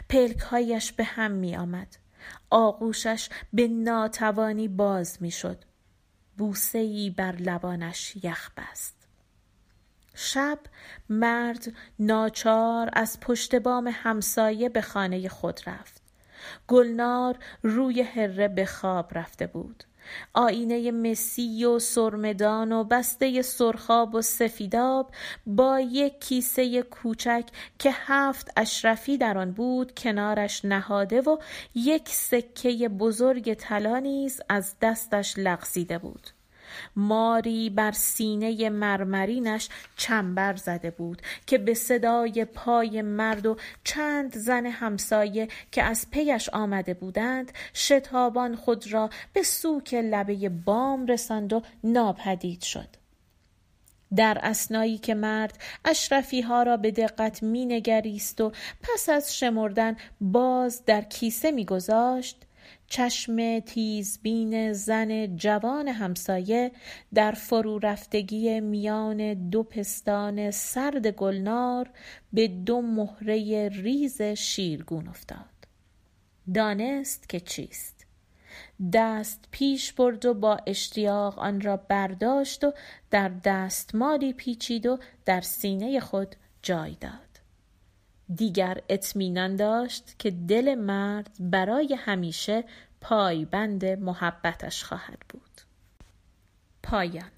پلکهایش 0.09 0.93
به 0.93 1.05
هم 1.05 1.31
میآمد. 1.31 1.97
آغوشش 2.51 3.29
به 3.53 3.69
ناتوانی 3.69 4.69
باز 4.69 5.19
می‌شد. 5.21 5.65
بوسه 6.37 6.79
ای 6.79 7.11
بر 7.11 7.33
لبانش 7.33 8.17
یخ 8.23 8.51
بست. 8.57 8.97
شب 10.15 10.59
مرد 11.09 11.73
ناچار 11.99 12.91
از 12.93 13.21
پشت 13.21 13.55
بام 13.55 13.91
همسایه 13.93 14.69
به 14.69 14.81
خانه 14.81 15.29
خود 15.29 15.61
رفت. 15.67 16.03
گلنار 16.69 17.39
روی 17.63 18.03
هره 18.03 18.49
به 18.49 18.67
خواب 18.67 19.19
رفته 19.19 19.47
بود. 19.47 19.85
آینه 20.35 20.91
مسی 20.91 21.65
و 21.65 21.79
سرمدان 21.79 22.73
و 22.73 22.85
بسته 22.85 23.43
سرخاب 23.43 24.15
و 24.15 24.23
سفیداب 24.23 25.11
با 25.47 25.81
یک 25.81 26.21
کیسه 26.21 26.83
کوچک 26.83 27.45
که 27.79 27.91
هفت 27.93 28.51
اشرفی 28.57 29.19
در 29.19 29.39
آن 29.39 29.53
بود 29.53 29.95
کنارش 29.95 30.65
نهاده 30.65 31.21
و 31.21 31.37
یک 31.75 32.09
سکه 32.09 32.89
بزرگ 32.89 33.55
طلا 33.55 33.99
نیز 33.99 34.41
از 34.49 34.75
دستش 34.83 35.35
لغزیده 35.39 35.99
بود. 35.99 36.36
ماری 36.97 37.71
بر 37.71 37.93
سینه 37.93 38.71
مرمرینش 38.71 39.69
چنبر 39.97 40.57
زده 40.57 40.91
بود 40.91 41.23
که 41.47 41.59
به 41.59 41.75
صدای 41.75 42.45
پای 42.45 43.03
مرد 43.03 43.47
و 43.47 43.57
چند 43.85 44.37
زن 44.37 44.67
همسایه 44.67 45.49
که 45.73 45.83
از 45.83 46.11
پیش 46.11 46.49
آمده 46.49 46.95
بودند 46.95 47.53
شتابان 47.75 48.57
خود 48.57 48.93
را 48.93 49.11
به 49.33 49.43
سوک 49.43 49.95
لبه 49.95 50.49
بام 50.49 51.07
رساند 51.07 51.53
و 51.53 51.63
ناپدید 51.85 52.63
شد. 52.63 52.89
در 54.17 54.39
اسنایی 54.43 54.99
که 54.99 55.15
مرد 55.15 55.59
اشرفی 55.85 56.41
ها 56.41 56.63
را 56.63 56.77
به 56.77 56.91
دقت 56.91 57.43
می 57.43 57.67
نگریست 57.67 58.41
و 58.41 58.53
پس 58.83 59.09
از 59.09 59.39
شمردن 59.39 59.97
باز 60.21 60.85
در 60.85 61.01
کیسه 61.01 61.51
می 61.51 61.65
گذاشت 61.65 62.46
چشم 62.87 63.61
تیزبین 63.61 64.73
زن 64.73 65.37
جوان 65.37 65.89
همسایه 65.89 66.73
در 67.15 67.33
فرو 67.33 67.79
رفتگی 67.79 68.61
میان 68.61 69.49
دو 69.51 69.63
پستان 69.63 70.51
سرد 70.51 71.07
گلنار 71.07 71.91
به 72.33 72.49
دو 72.49 72.83
مهره 72.83 73.69
ریز 73.69 74.23
شیرگون 74.23 75.09
افتاد. 75.09 75.57
دانست 76.55 77.29
که 77.29 77.41
چیست. 77.41 78.07
دست 78.93 79.45
پیش 79.51 79.93
برد 79.93 80.27
و 80.27 80.35
با 80.35 80.59
اشتیاق 80.67 81.39
آن 81.39 81.61
را 81.61 81.77
برداشت 81.77 82.65
و 82.65 82.73
در 83.11 83.29
دستمالی 83.29 84.33
پیچید 84.33 84.87
و 84.87 84.99
در 85.25 85.41
سینه 85.41 86.01
خود 86.01 86.37
جای 86.63 86.97
داد 87.01 87.26
دیگر 88.35 88.81
اطمینان 88.89 89.57
داشت 89.57 90.15
که 90.19 90.31
دل 90.31 90.75
مرد 90.75 91.37
برای 91.41 91.95
همیشه 91.99 92.65
پایبند 93.01 93.85
محبتش 93.85 94.85
خواهد 94.85 95.19
بود. 95.29 95.61
پایان. 96.83 97.31